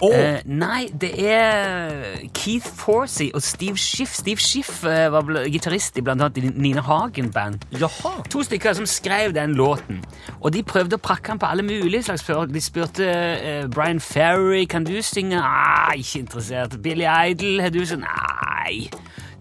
Oh. 0.02 0.14
Uh, 0.14 0.40
nei, 0.46 0.88
det 1.02 1.12
er 1.30 1.94
Keith 2.38 2.70
Forsey 2.78 3.32
og 3.38 3.42
Steve 3.46 3.78
Schiff. 3.78 4.14
Steve 4.18 4.42
Schiff 4.42 4.84
uh, 4.84 5.08
var 5.14 5.26
bl- 5.28 5.46
gitarist 5.54 5.98
i 5.98 6.04
blant 6.06 6.22
annet 6.22 6.38
i 6.42 6.52
Nina 6.56 6.82
Hagen-band. 6.86 7.66
Jaha. 7.82 8.14
To 8.34 8.44
stykker 8.46 8.78
som 8.78 8.86
skrev 8.90 9.34
den 9.38 9.56
låten. 9.58 10.04
Og 10.42 10.52
de 10.54 10.64
prøvde 10.66 10.98
å 10.98 11.02
prakke 11.02 11.34
den 11.34 11.42
på 11.42 11.50
alle 11.50 11.66
mulige 11.66 12.04
slags 12.10 12.26
før. 12.26 12.46
De 12.50 12.62
spurte 12.62 13.08
uh, 13.08 13.68
Brian 13.74 14.02
Ferry 14.02 14.66
kan 14.70 14.86
du 14.86 14.94
synge. 15.06 15.42
Nei, 15.42 15.98
ikke 16.02 16.24
interessert. 16.26 16.78
Billy 16.82 17.06
Idol, 17.32 17.62
har 17.66 17.74
du 17.74 17.82
sånn? 17.86 18.06
Nei. 18.06 18.88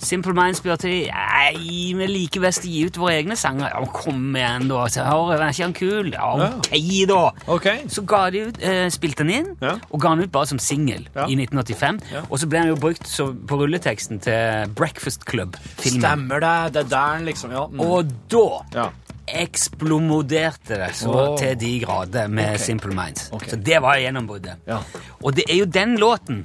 Simple 0.00 0.34
Minds 0.36 0.60
spurte 0.60 0.88
de. 0.88 1.00
Nei, 1.12 1.94
vi 1.96 2.08
liker 2.08 2.42
best 2.44 2.64
å 2.64 2.70
gi 2.70 2.84
ut 2.88 2.98
våre 3.00 3.18
egne 3.20 3.36
sanger. 3.38 3.68
Ja, 3.72 3.82
kom 3.94 4.36
igjen, 4.36 4.68
da. 4.70 4.84
Så, 4.92 5.04
er 5.04 5.44
ikke 5.48 5.66
han 5.66 5.76
kul? 5.76 6.12
Ja, 6.14 6.30
ok, 6.56 6.70
da. 7.10 7.20
Okay. 7.56 7.84
Så 7.88 8.04
de 8.32 8.44
ut, 8.48 8.62
eh, 8.62 8.86
spilte 8.90 9.24
han 9.24 9.30
inn, 9.30 9.56
Ja. 9.60 9.76
og 9.90 10.00
ga 10.00 10.08
han 10.14 10.20
ut 10.20 10.32
bare 10.32 10.46
som 10.46 10.58
singel 10.58 11.06
Ja. 11.14 11.26
i 11.26 11.34
1985. 11.34 12.00
Ja. 12.12 12.22
Og 12.30 12.38
så 12.38 12.48
ble 12.48 12.58
han 12.58 12.68
jo 12.68 12.76
brukt 12.76 13.06
så, 13.06 13.32
på 13.32 13.58
rulleteksten 13.60 14.20
til 14.20 14.72
Breakfast 14.74 15.24
Club-filmen. 15.24 16.00
Stemmer 16.00 16.40
det. 16.40 16.72
Det 16.74 16.84
er 16.84 16.88
der 16.88 17.24
liksom 17.24 17.50
Ja. 17.50 17.66
Mm. 17.66 17.80
Og 17.80 18.06
da 18.28 18.90
eksplomoderte 19.30 20.78
det 20.80 20.94
så 20.98 21.12
oh. 21.12 21.38
til 21.38 21.58
de 21.60 21.80
grader 21.84 22.28
med 22.28 22.54
okay. 22.54 22.64
Simple 22.64 22.94
Minds. 22.94 23.28
Okay. 23.32 23.50
Så 23.50 23.56
det 23.56 23.82
var 23.82 23.98
gjennombruddet. 24.00 24.64
Ja. 24.66 24.80
Og 25.22 25.36
det 25.36 25.44
er 25.48 25.60
jo 25.60 25.64
den 25.64 25.96
låten 25.98 26.44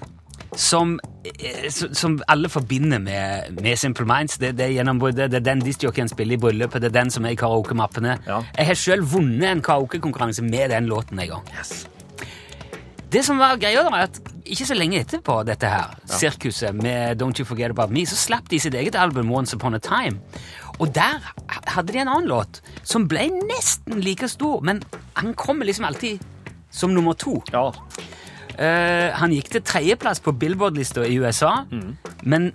som, 0.56 1.00
eh, 1.26 1.70
som 1.70 1.94
som 1.94 2.22
alle 2.28 2.50
forbinder 2.50 3.00
med, 3.00 3.62
med 3.62 3.78
Simple 3.78 4.06
Minds. 4.06 4.38
Det, 4.38 4.54
det 4.58 4.66
er 4.66 4.76
gjennombruddet, 4.78 5.32
det 5.32 5.42
er 5.42 5.48
den 5.50 5.64
discjockeyen 5.66 6.10
spiller 6.12 6.38
i 6.38 6.40
bryllupet, 6.40 6.82
det 6.82 6.92
er 6.92 7.02
den 7.02 7.12
som 7.12 7.26
er 7.26 7.36
i 7.36 7.40
karaokemappene. 7.40 8.18
Ja. 8.28 8.42
Jeg 8.58 8.66
har 8.66 8.80
selv 8.80 9.12
vunnet 9.14 9.50
en 9.52 9.62
karaokekonkurranse 9.62 10.44
med 10.44 10.70
den 10.70 10.86
låten 10.92 11.20
en 11.20 11.28
gang. 11.28 11.52
Det 13.12 13.22
som 13.26 13.38
var 13.40 13.56
greia, 13.62 13.84
da, 13.86 13.92
er 13.96 14.10
at 14.10 14.20
ikke 14.46 14.66
så 14.68 14.76
lenge 14.76 15.00
etterpå 15.00 15.40
dette 15.48 15.70
her, 15.70 15.94
sirkuset 16.06 16.76
med 16.76 17.22
Don't 17.22 17.40
You 17.40 17.46
Forget 17.48 17.72
About 17.72 17.94
Me, 17.94 18.06
så 18.06 18.18
slapp 18.20 18.50
de 18.52 18.60
sitt 18.60 18.76
eget 18.76 18.96
album 19.00 19.32
Once 19.32 19.56
Upon 19.56 19.78
a 19.78 19.80
Time. 19.80 20.20
Og 20.80 20.92
der 20.96 21.24
hadde 21.72 21.94
de 21.94 22.02
en 22.02 22.12
annen 22.12 22.28
låt 22.28 22.62
som 22.84 23.08
ble 23.08 23.30
nesten 23.32 24.02
like 24.04 24.28
stor, 24.28 24.60
men 24.62 24.84
han 25.16 25.34
kommer 25.34 25.66
liksom 25.66 25.86
alltid 25.86 26.20
som 26.72 26.94
nummer 26.94 27.14
to. 27.14 27.42
ja. 27.54 27.72
Eh, 28.58 29.12
han 29.20 29.32
gikk 29.36 29.50
til 29.52 29.62
tredjeplass 29.68 30.20
på 30.24 30.32
Billboard-lista 30.40 31.04
i 31.08 31.18
USA, 31.20 31.52
men 32.24 32.52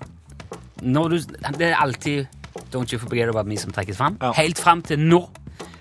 når 0.82 1.08
du, 1.08 1.16
det 1.58 1.66
er 1.70 1.76
alltid 1.76 2.26
Don't 2.74 2.92
You 2.92 2.98
Forget 2.98 3.28
About 3.28 3.46
Me 3.46 3.56
som 3.60 3.70
trekkes 3.72 3.96
fram. 4.00 4.16
Ja. 4.22 4.32
Helt 4.32 4.58
fram 4.58 4.82
til 4.82 4.98
nå. 4.98 5.28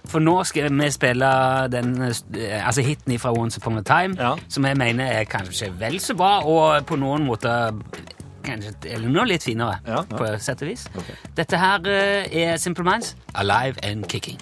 For 0.10 0.20
nå 0.20 0.44
skal 0.44 0.72
vi 0.74 0.90
spille 0.92 1.28
den, 1.72 1.94
eh, 2.02 2.66
altså 2.68 2.82
hiten 2.82 3.20
fra 3.20 3.32
Once 3.38 3.58
Upon 3.62 3.78
a 3.78 3.82
Time, 3.86 4.16
Ja. 4.20 4.36
som 4.50 4.66
jeg 4.66 4.78
mener 4.78 5.06
er 5.06 5.24
kanskje 5.30 5.72
vel 5.80 6.00
så 6.00 6.16
bra, 6.18 6.40
og 6.46 6.86
på 6.86 6.96
noen 6.98 7.26
måter 7.28 7.72
kanskje 8.44 8.74
eller 8.90 9.10
noe 9.10 9.26
litt 9.30 9.44
finere, 9.44 9.78
Ja, 9.88 10.02
på 10.10 10.26
sett 10.42 10.62
og 10.64 10.68
vis. 10.72 10.88
Dette 11.38 11.58
her 11.58 11.80
eh, 11.86 12.26
er 12.50 12.58
Simple 12.58 12.84
Minds, 12.84 13.16
Alive 13.36 13.76
and 13.84 14.08
Kicking. 14.10 14.40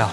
Ja. 0.00 0.08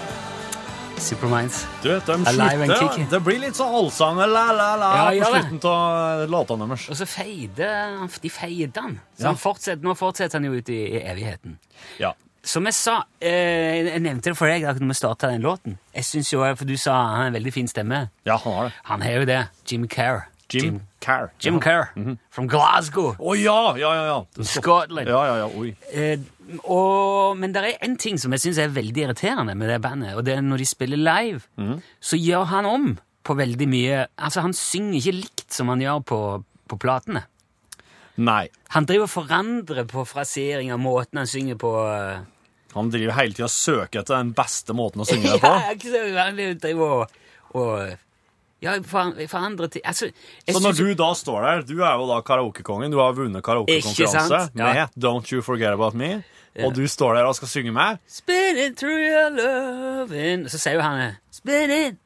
Superminds. 0.98 1.62
Du 1.82 1.88
vet, 1.92 2.06
de 2.06 2.12
Alive 2.26 2.62
and 2.64 2.72
slutter, 2.72 2.88
kicking. 2.88 3.06
det 3.12 3.20
blir 3.24 3.38
litt 3.40 3.56
sånn 3.56 3.74
allsang 3.78 4.18
og 4.18 4.32
la-la-la 4.32 4.88
Ja, 4.96 5.04
på 5.06 5.12
gjør 5.20 5.34
slutten 5.36 5.60
av 5.70 6.24
låtene 6.32 6.66
deres. 6.72 6.86
Og 6.90 6.98
så 6.98 7.06
feider 7.06 8.08
de 8.24 8.30
feider 8.34 8.82
han. 8.82 8.96
Så 9.16 9.22
Ja. 9.22 9.28
han 9.30 9.36
fortsetter, 9.38 9.82
nå 9.86 9.94
fortsetter 9.96 10.40
han 10.40 10.44
jo 10.48 10.52
ut 10.58 10.68
i, 10.68 10.80
i 10.98 11.02
evigheten. 11.06 11.56
Ja. 12.02 12.12
Som 12.42 12.64
jeg 12.66 12.74
sa, 12.74 13.04
eh, 13.20 13.86
jeg 13.92 14.00
nevnte 14.02 14.30
det 14.32 14.36
for 14.36 14.48
deg 14.50 14.62
da 14.66 14.72
vi 14.72 14.94
starta 14.94 15.30
den 15.30 15.42
låten. 15.42 15.78
Jeg 15.94 16.04
synes 16.04 16.32
jo, 16.32 16.42
For 16.56 16.64
du 16.64 16.76
sa 16.76 16.92
han 17.06 17.16
har 17.16 17.26
en 17.26 17.32
veldig 17.34 17.52
fin 17.52 17.68
stemme. 17.68 18.10
ja, 18.26 18.36
han 18.36 18.52
har 18.52 18.64
det. 18.64 18.72
Han 18.84 19.00
har 19.02 19.10
jo 19.12 19.24
det. 19.24 19.48
Jim 19.70 19.86
Kerr. 19.88 20.26
Jim, 20.50 20.80
Carr. 21.00 21.30
Jim. 21.40 21.60
Kerr. 21.60 21.90
From 22.30 22.48
Glasgow, 22.48 23.14
Å 23.20 23.34
ja, 23.36 23.76
ja, 23.76 23.94
ja. 23.94 24.04
ja. 24.36 24.42
Scotland. 24.42 25.06
Ja, 25.06 25.24
ja, 25.26 25.36
ja, 25.36 25.48
oi. 25.54 25.76
Eh, 25.92 26.18
og, 26.64 27.36
men 27.36 27.52
det 27.52 27.62
er 27.64 27.82
en 27.84 27.96
ting 28.00 28.16
som 28.20 28.32
jeg 28.32 28.40
syns 28.46 28.58
er 28.62 28.70
veldig 28.72 29.02
irriterende 29.06 29.54
med 29.58 29.68
det 29.68 29.80
bandet, 29.84 30.14
og 30.16 30.24
det 30.24 30.36
er 30.38 30.44
når 30.46 30.62
de 30.62 30.68
spiller 30.70 31.00
live, 31.00 31.42
så 32.00 32.16
gjør 32.20 32.46
han 32.54 32.68
om 32.70 32.86
på 33.28 33.34
veldig 33.36 33.66
mye 33.68 33.96
Altså, 34.16 34.40
han 34.40 34.54
synger 34.56 34.96
ikke 35.02 35.12
likt 35.18 35.52
som 35.52 35.68
han 35.68 35.82
gjør 35.84 36.00
på, 36.08 36.20
på 36.70 36.78
platene. 36.80 37.26
Nei. 38.18 38.46
Han 38.74 38.86
driver 38.88 39.04
og 39.06 39.12
forandrer 39.12 39.84
på 39.90 40.02
frasering 40.08 40.72
av 40.74 40.80
måten 40.82 41.20
han 41.20 41.28
synger 41.30 41.58
på. 41.60 41.70
eh, 41.92 42.24
Han 42.74 42.88
driver 42.90 43.14
hele 43.20 43.36
tida 43.36 43.46
og 43.46 43.52
søker 43.54 44.00
etter 44.00 44.16
den 44.18 44.32
beste 44.34 44.74
måten 44.74 45.04
å 45.04 45.06
synge 45.06 45.30
det 45.36 45.42
på. 45.44 45.52
Ja, 45.52 46.24
Han 46.24 46.40
driver 46.64 46.96
og, 47.02 47.18
og 47.54 47.96
Ja, 48.64 48.72
for, 48.82 49.12
andre 49.38 49.68
ting 49.70 49.84
altså, 49.86 50.08
Så 50.48 50.58
når 50.64 50.74
du 50.80 50.88
da 50.98 51.12
står 51.14 51.44
der, 51.46 51.60
du 51.68 51.76
er 51.86 51.94
jo 52.00 52.08
da 52.10 52.16
karaokekongen, 52.26 52.90
du 52.90 52.98
har 52.98 53.12
vunnet 53.14 53.44
karaokekonkurranse? 53.46 54.40
Ja. 54.58 54.72
med 54.72 54.96
Don't 54.98 55.30
You 55.30 55.44
Forget 55.46 55.76
About 55.76 55.94
Me, 55.94 56.24
og 56.64 56.74
du 56.74 56.84
står 56.90 57.18
der 57.18 57.28
og 57.28 57.36
skal 57.38 57.48
synge 57.50 57.72
med 57.74 57.98
Spinning 58.10 58.76
through 58.78 58.98
your 58.98 59.30
loving 59.36 60.46
Så 60.50 60.58
sier 60.58 60.78
jo 60.78 60.84
han 60.84 61.16
Spinning 61.34 61.98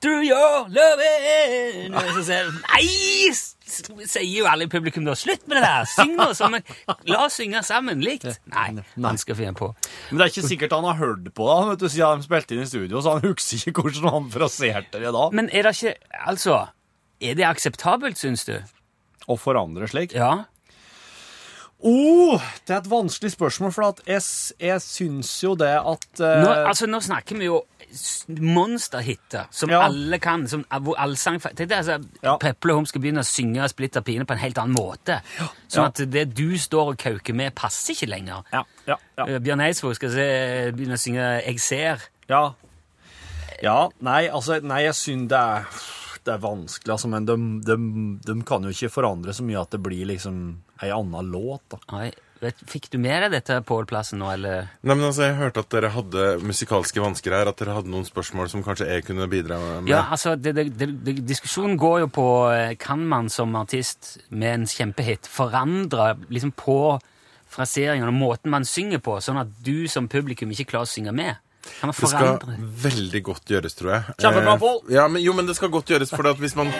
through 0.00 0.24
your 0.24 0.68
loving 0.72 1.96
Og 1.96 2.12
så 2.18 2.26
sier 2.28 2.50
han 2.50 2.60
Nei! 2.68 3.32
Sier 3.70 4.26
jo 4.26 4.46
alle 4.50 4.66
i 4.66 4.70
publikum 4.70 5.04
da 5.06 5.14
Slutt 5.18 5.46
med 5.50 5.60
det 5.60 5.64
der! 5.66 5.88
Syng 5.90 6.16
nå! 6.18 6.30
sammen. 6.36 6.64
La 7.10 7.24
oss 7.26 7.36
synge 7.38 7.62
sammen 7.66 8.02
likt! 8.04 8.26
Nei, 8.50 8.68
han 9.04 9.20
skal 9.20 9.38
finne 9.38 9.54
på. 9.58 9.68
Men 10.10 10.18
det 10.18 10.24
er 10.26 10.32
ikke 10.32 10.50
sikkert 10.50 10.74
han 10.74 10.88
har 10.88 10.98
hørt 10.98 11.28
på 11.36 11.46
det, 11.46 11.58
vet 11.70 11.84
du, 11.84 11.88
siden 11.92 12.22
de 12.22 12.26
spilte 12.26 12.56
inn 12.56 12.64
i 12.64 12.68
studio, 12.70 13.02
så 13.02 13.16
han 13.16 13.26
husker 13.28 13.70
ikke 13.70 13.84
hvordan 13.86 14.08
han 14.16 14.28
fraserte 14.34 15.02
det 15.02 15.12
da. 15.14 15.24
Men 15.36 15.50
er 15.54 15.68
det 15.68 15.74
ikke 15.78 15.94
Altså, 16.32 16.58
er 17.22 17.38
det 17.38 17.46
akseptabelt, 17.46 18.18
syns 18.18 18.46
du? 18.48 18.56
Å 19.30 19.36
forandre 19.38 19.86
slik. 19.90 20.16
Ja? 20.18 20.32
Oh, 21.82 22.42
det 22.68 22.74
er 22.74 22.82
et 22.82 22.90
vanskelig 22.90 23.30
spørsmål, 23.32 23.72
for 23.72 23.86
at 23.86 24.00
jeg, 24.06 24.20
jeg 24.60 24.82
syns 24.84 25.30
jo 25.40 25.54
det 25.56 25.70
at 25.78 26.08
uh... 26.20 26.26
Nå, 26.42 26.50
altså, 26.68 26.88
nå 26.90 27.00
snakker 27.00 27.38
vi 27.40 27.46
jo 27.48 27.62
monsterhitter 28.36 29.46
som 29.50 29.70
Ja. 29.72 29.80
alle 29.86 30.18
kan. 30.22 30.44
Som, 30.48 30.64
hvor 30.84 30.98
allsang 31.00 31.40
deg 31.56 31.72
altså, 31.72 31.96
Ja. 32.22 32.36
Peple 32.36 32.74
Holm 32.76 32.86
skal 32.86 33.00
begynne 33.00 33.24
å 33.24 33.26
synge 33.26 33.68
Splitter 33.72 34.04
pine 34.04 34.26
på 34.28 34.36
en 34.36 34.42
helt 34.42 34.58
annen 34.60 34.76
måte. 34.76 35.22
Sånn 35.68 35.84
Ja. 35.84 35.86
at 35.86 36.02
det 36.12 36.26
du 36.36 36.58
står 36.58 36.92
og 36.92 36.98
kauker 36.98 37.34
med, 37.34 37.54
passer 37.54 37.94
ikke 37.94 38.10
lenger. 38.12 38.44
Ja, 38.52 38.62
ja, 38.86 38.96
ja. 39.18 39.26
Eh, 39.26 39.38
Bjørn 39.40 39.60
Eidsvåg 39.64 39.94
skal 39.96 40.10
se, 40.12 40.72
begynne 40.76 40.98
å 40.98 41.00
synge 41.00 41.42
'Jeg 41.46 41.60
ser'. 41.60 42.08
Ja. 42.28 42.52
ja 43.62 43.88
nei, 44.00 44.28
altså, 44.28 44.60
nei, 44.62 44.82
jeg 44.82 44.94
syns 44.94 45.28
det 45.28 45.38
er 45.38 45.64
det 46.26 46.34
er 46.34 46.42
vanskelig, 46.42 46.92
altså, 46.94 47.08
men 47.12 47.28
de, 47.28 47.36
de, 47.64 47.76
de 48.26 48.34
kan 48.46 48.64
jo 48.64 48.72
ikke 48.74 48.92
forandre 48.92 49.34
så 49.36 49.44
mye 49.46 49.60
at 49.60 49.72
det 49.72 49.80
blir 49.84 50.08
liksom 50.10 50.42
ei 50.84 50.90
anna 50.92 51.22
låt, 51.24 51.64
da. 51.72 51.78
Oi, 51.96 52.08
vet, 52.42 52.60
fikk 52.68 52.88
du 52.92 52.98
med 53.00 53.24
deg 53.24 53.34
dette, 53.34 53.58
på 53.68 53.78
Plassen, 53.88 54.20
nå, 54.22 54.30
eller? 54.32 54.70
Nei, 54.80 54.94
men 54.94 55.06
altså, 55.08 55.26
Jeg 55.26 55.38
hørte 55.38 55.64
at 55.64 55.70
dere 55.74 55.92
hadde 55.94 56.26
musikalske 56.44 57.02
vansker 57.02 57.36
her. 57.36 57.50
At 57.50 57.60
dere 57.60 57.76
hadde 57.76 57.92
noen 57.92 58.08
spørsmål 58.08 58.50
som 58.52 58.64
kanskje 58.66 58.88
jeg 58.88 59.04
kunne 59.08 59.28
bidra 59.32 59.58
med. 59.60 59.90
Ja, 59.92 60.06
altså, 60.12 60.34
det, 60.36 60.54
det, 60.56 60.70
det, 60.80 60.90
det, 61.04 61.16
Diskusjonen 61.28 61.78
går 61.80 62.04
jo 62.06 62.10
på 62.20 62.26
eh, 62.54 62.74
kan 62.80 63.04
man 63.08 63.28
som 63.32 63.56
artist 63.60 64.16
med 64.28 64.54
en 64.54 64.68
kjempehit 64.70 65.28
forandre 65.28 66.14
liksom 66.28 66.54
på 66.56 66.80
fraseringen 67.50 68.08
og 68.08 68.14
måten 68.14 68.52
man 68.52 68.66
synger 68.68 69.02
på, 69.02 69.18
sånn 69.24 69.40
at 69.40 69.50
du 69.66 69.88
som 69.90 70.08
publikum 70.08 70.52
ikke 70.54 70.70
klarer 70.72 70.88
å 70.88 70.90
synge 70.90 71.14
med? 71.16 71.40
Man 71.82 71.92
Det 71.92 72.08
skal 72.08 72.38
veldig 72.84 73.22
godt 73.24 73.44
gjøres, 73.52 73.74
tror 73.76 73.90
jeg. 73.94 74.14
Kjempebra, 74.22 74.54
Eh, 74.54 74.60
Pål. 74.60 74.78
Ja, 74.94 75.06
men, 75.08 75.22
jo, 75.22 75.32
men 75.36 75.46
det 75.46 75.56
skal 75.56 75.68
godt 75.72 75.86
gjøres, 75.92 76.10
for 76.10 76.34
hvis 76.40 76.56
man 76.56 76.72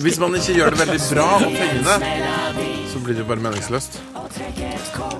Hvis 0.00 0.18
man 0.20 0.34
ikke 0.38 0.56
gjør 0.58 0.74
det 0.74 0.80
veldig 0.80 1.00
bra 1.10 1.28
og 1.36 1.56
fengende, 1.58 1.96
så 2.92 3.02
blir 3.04 3.14
det 3.14 3.24
jo 3.24 3.28
bare 3.28 3.44
meningsløst. 3.44 4.00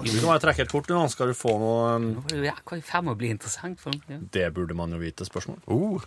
Du 0.05 0.11
kan 0.21 0.29
bare 0.29 0.43
trekke 0.43 0.63
et 0.65 0.73
kort, 0.73 0.89
nå 0.89 1.07
skal 1.13 1.33
du 1.33 1.37
få 1.37 1.55
noe 1.61 1.95
um, 1.97 2.09
Nå 2.17 2.25
det 2.29 2.53
i 2.53 2.81
ferd 2.85 3.05
med 3.07 3.15
å 3.15 3.19
bli 3.19 3.31
interessant. 3.33 3.81
For, 3.81 3.95
ja. 4.09 4.19
Det 4.33 4.49
burde 4.57 4.77
man 4.77 4.93
jo 4.93 5.01
vite, 5.01 5.27
spørsmål. 5.29 5.61
Oh, 5.67 6.01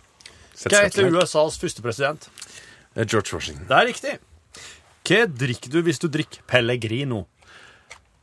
Hva 0.64 0.84
heter. 0.86 1.10
USAs 1.14 1.58
første 1.58 1.82
president? 1.82 2.28
Eh, 2.94 3.04
George 3.06 3.34
Washington. 3.34 3.66
Det 3.68 3.78
er 3.78 3.88
riktig. 3.90 4.14
Hva 5.08 5.24
drikker 5.30 5.72
du 5.72 5.82
hvis 5.86 6.00
du 6.02 6.08
drikker 6.12 6.42
Pellegrino? 6.50 7.26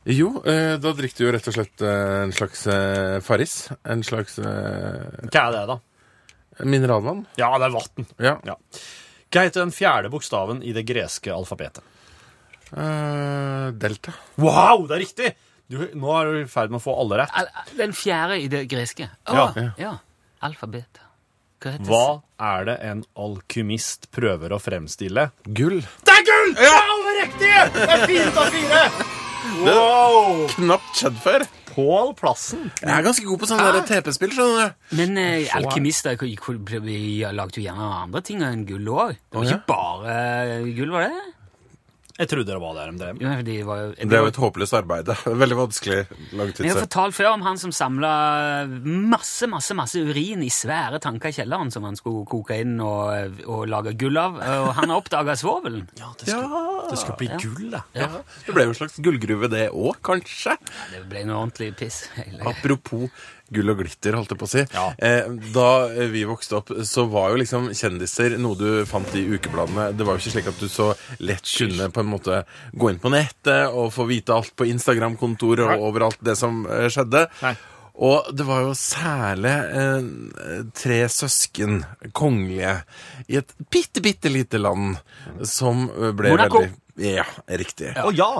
Jo, 0.06 0.28
eh, 0.46 0.76
da 0.78 0.92
drikker 0.94 1.18
du 1.18 1.26
jo 1.26 1.32
rett 1.34 1.48
og 1.50 1.54
slett 1.56 1.82
eh, 1.82 2.22
en 2.22 2.32
slags 2.36 2.60
eh, 2.70 3.16
Farris. 3.26 3.56
En 3.90 4.04
slags 4.06 4.38
eh, 4.38 5.26
Hva 5.26 5.40
er 5.48 5.56
det, 5.56 5.64
da? 5.72 5.78
mineralvann. 6.64 7.24
Ja, 7.36 7.50
det 7.60 7.66
er 7.66 7.74
vann. 7.74 8.06
Ja. 8.22 8.36
Ja. 8.48 8.54
Hva 9.34 9.42
heter 9.44 9.64
den 9.66 9.74
fjerde 9.74 10.08
bokstaven 10.14 10.62
i 10.64 10.70
det 10.76 10.86
greske 10.88 11.34
alfabetet? 11.34 11.82
Eh, 12.72 13.66
delta. 13.82 14.14
Wow, 14.40 14.86
det 14.88 14.96
er 14.96 15.02
riktig! 15.02 15.32
Du, 15.66 15.80
nå 15.98 16.12
er 16.14 16.30
du 16.30 16.38
i 16.44 16.46
ferd 16.48 16.70
med 16.70 16.78
å 16.78 16.84
få 16.86 16.94
alle 17.02 17.18
rett. 17.24 17.50
Den 17.76 17.92
fjerde 17.96 18.38
i 18.38 18.46
det 18.52 18.62
greske. 18.70 19.08
Oh, 19.26 19.50
Ja. 19.58 19.66
ja. 19.82 19.92
Alfabetet. 20.46 21.02
Hva 21.58 21.72
heter 21.74 21.88
Hva 21.90 22.06
er 22.46 22.66
det 22.68 22.78
en 22.86 23.02
alkymist 23.18 24.06
prøver 24.14 24.52
å 24.54 24.60
fremstille? 24.62 25.30
Gull. 25.56 25.80
Det 26.06 26.14
er 26.14 26.26
gull! 26.30 26.54
Det 26.54 26.70
er 26.70 26.90
alle 26.94 27.14
riktige! 27.24 27.62
Det 27.74 27.86
er 27.96 28.06
fire 28.06 28.32
av 28.44 28.52
fire! 28.54 29.15
Wow! 29.66 30.46
Knapt 30.56 30.98
skjedd 30.98 31.20
før. 31.22 31.44
Pål 31.76 32.12
Plassen. 32.16 32.70
Jeg 32.80 32.88
er 32.88 33.04
ganske 33.04 33.26
god 33.28 33.40
på 33.42 33.48
sånne 33.50 33.68
der 33.74 33.84
TP-spill, 33.88 34.32
skjønner 34.32 34.70
du. 34.72 34.96
Men 34.96 35.18
eh, 35.20 35.50
alkymister 35.58 36.16
lagde 37.36 37.60
jo 37.60 37.66
gjerne 37.66 37.88
andre 38.06 38.22
ting 38.24 38.44
enn 38.46 38.64
gull 38.68 38.88
òg. 38.94 39.18
Det 39.20 39.36
var 39.40 39.50
ikke 39.50 39.66
bare 39.68 40.16
gull, 40.78 40.94
var 40.94 41.08
det? 41.10 41.24
Jeg 42.16 42.28
trodde 42.30 42.48
det 42.48 42.56
var 42.62 42.72
det 42.78 42.84
de 42.88 42.98
drev 43.02 43.18
Ja, 43.20 43.32
de 43.44 43.54
var 43.68 43.80
jo, 43.82 43.88
Det 43.98 44.16
er 44.16 44.22
jo 44.24 44.30
et 44.30 44.38
håpløst 44.40 44.72
arbeid. 44.78 45.04
Det 45.10 45.16
Veldig 45.42 45.56
vanskelig 45.58 45.98
Vi 46.62 46.68
har 46.70 46.78
fortalt 46.80 47.16
før 47.18 47.28
om 47.34 47.42
han 47.44 47.58
som 47.60 47.74
samla 47.76 48.12
masse 48.86 49.46
masse, 49.50 49.74
masse 49.76 50.00
urin 50.00 50.42
i 50.46 50.48
svære 50.52 51.00
tanker 51.04 51.28
i 51.32 51.36
kjelleren 51.36 51.70
som 51.74 51.84
han 51.84 51.98
skulle 51.98 52.24
koke 52.30 52.56
inn 52.62 52.78
og, 52.80 53.42
og 53.44 53.66
lage 53.68 53.92
gull 54.00 54.16
av. 54.20 54.38
Og 54.40 54.70
han 54.78 54.88
har 54.92 54.96
oppdaga 55.02 55.36
svovelen. 55.38 55.84
Ja, 56.00 56.10
det 56.20 56.28
skulle, 56.28 56.64
det 56.90 56.98
skulle 57.00 57.16
bli 57.20 57.28
gull, 57.40 57.70
da. 57.72 57.80
Ja. 57.96 58.08
Det 58.46 58.54
ble 58.56 58.66
jo 58.66 58.72
en 58.74 58.78
slags 58.78 58.98
gullgruve, 59.02 59.48
det 59.52 59.66
òg, 59.72 59.96
kanskje. 60.06 60.56
Det 60.92 61.04
ble 61.10 61.22
noe 61.28 61.42
ordentlig 61.44 61.70
piss. 61.78 62.02
hele- 62.16 62.44
Apropos 62.48 63.08
gull 63.54 63.72
og 63.72 63.82
glitter, 63.82 64.16
holdt 64.18 64.32
jeg 64.34 64.40
på 64.40 64.48
å 64.48 64.52
si. 64.52 64.64
Ja. 64.74 64.86
Eh, 64.98 65.28
da 65.54 65.68
vi 66.12 66.24
vokste 66.28 66.58
opp, 66.60 66.72
så 66.86 67.06
var 67.10 67.32
jo 67.32 67.40
liksom 67.42 67.70
kjendiser 67.76 68.36
noe 68.42 68.58
du 68.58 68.68
fant 68.88 69.14
i 69.18 69.24
ukebladene. 69.36 69.90
Det 69.96 70.06
var 70.06 70.16
jo 70.16 70.24
ikke 70.24 70.34
slik 70.36 70.50
at 70.52 70.60
du 70.62 70.68
så 70.72 70.90
lett 71.22 71.46
kunne 71.46 71.90
på 71.92 72.02
en 72.02 72.10
måte 72.10 72.42
gå 72.72 72.90
inn 72.90 73.00
på 73.02 73.12
nettet 73.14 73.70
og 73.72 73.92
få 73.94 74.08
vite 74.10 74.34
alt 74.34 74.52
på 74.56 74.68
Instagram-kontoret 74.72 75.76
og 75.76 75.88
overalt 75.90 76.20
det 76.26 76.36
som 76.38 76.64
eh, 76.66 76.88
skjedde. 76.92 77.26
Nei. 77.44 77.56
Og 77.96 78.26
det 78.36 78.44
var 78.44 78.66
jo 78.66 78.72
særlig 78.76 79.54
eh, 79.80 80.08
tre 80.76 80.98
søsken, 81.08 81.78
kongelige, 82.16 82.74
i 83.32 83.38
et 83.40 83.54
bitte, 83.72 84.02
bitte 84.04 84.32
lite 84.32 84.60
land 84.60 84.98
som 85.48 85.86
eh, 85.88 86.12
ble 86.16 86.34
Monaco. 86.34 86.60
veldig 86.60 86.85
Ja, 86.96 87.26
riktig. 87.46 87.90
Å 88.00 88.08
ja! 88.16 88.30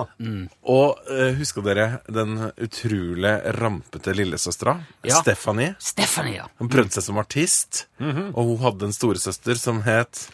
Og 0.65 1.01
eh, 1.13 1.35
husker 1.37 1.61
dere 1.65 1.87
den 2.09 2.39
utrolig 2.57 3.35
rampete 3.59 4.15
lillesøstera? 4.17 4.73
Ja. 5.05 5.19
Stephanie. 5.21 5.75
Stephanie, 5.77 6.39
ja. 6.39 6.47
Hun 6.57 6.71
prøvde 6.73 6.97
seg 6.97 7.05
som 7.05 7.21
artist, 7.21 7.83
og 8.01 8.41
hun 8.41 8.57
hadde 8.65 8.89
en 8.89 8.95
storesøster 8.97 9.59
som 9.61 9.83
het 9.85 10.27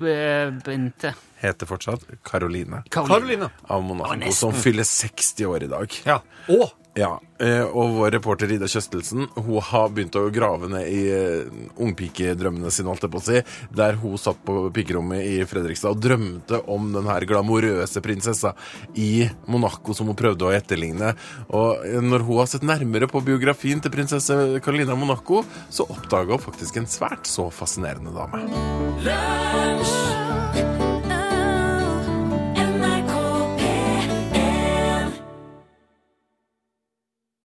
Eh, 0.00 0.48
Bente. 0.64 1.10
Heter 1.42 1.68
fortsatt 1.68 2.06
Caroline. 2.24 2.78
Karoline. 2.88 3.50
Av 3.68 3.82
Monaco, 3.84 4.30
som 4.32 4.54
fyller 4.56 4.86
60 4.88 5.44
år 5.44 5.66
i 5.66 5.68
dag. 5.68 5.96
Ja. 6.08 6.22
Å! 6.48 6.70
Ja, 6.98 7.20
eh, 7.38 7.62
Og 7.62 7.94
vår 7.94 8.10
reporter 8.16 8.50
Ida 8.50 8.66
Kjøstelsen 8.70 9.28
hun 9.36 9.60
har 9.62 9.92
begynt 9.94 10.16
å 10.18 10.24
grave 10.34 10.66
ned 10.72 10.88
i 10.90 11.02
eh, 11.14 11.52
ungpikedrømmene 11.78 12.70
sine, 12.74 12.96
si, 13.22 13.42
der 13.70 13.98
hun 14.00 14.18
satt 14.18 14.40
på 14.44 14.64
pikerommet 14.74 15.22
i 15.22 15.36
Fredrikstad 15.46 15.94
og 15.94 16.02
drømte 16.02 16.62
om 16.66 16.90
den 16.96 17.06
her 17.06 17.26
glamorøse 17.30 18.02
prinsessa 18.02 18.54
i 18.98 19.28
Monaco 19.46 19.94
som 19.94 20.10
hun 20.10 20.18
prøvde 20.18 20.48
å 20.48 20.54
etterligne. 20.56 21.14
Og 21.54 21.86
eh, 21.86 22.00
når 22.02 22.26
hun 22.26 22.42
har 22.42 22.50
sett 22.50 22.66
nærmere 22.66 23.10
på 23.10 23.22
biografien 23.22 23.80
til 23.80 23.94
prinsesse 23.94 24.40
Carolina 24.64 24.98
Monaco, 24.98 25.44
så 25.70 25.86
oppdaga 25.86 26.34
hun 26.34 26.42
faktisk 26.50 26.80
en 26.82 26.90
svært 26.90 27.30
så 27.30 27.46
fascinerende 27.54 28.10
dame. 28.16 28.42
Lunsj, 29.06 30.69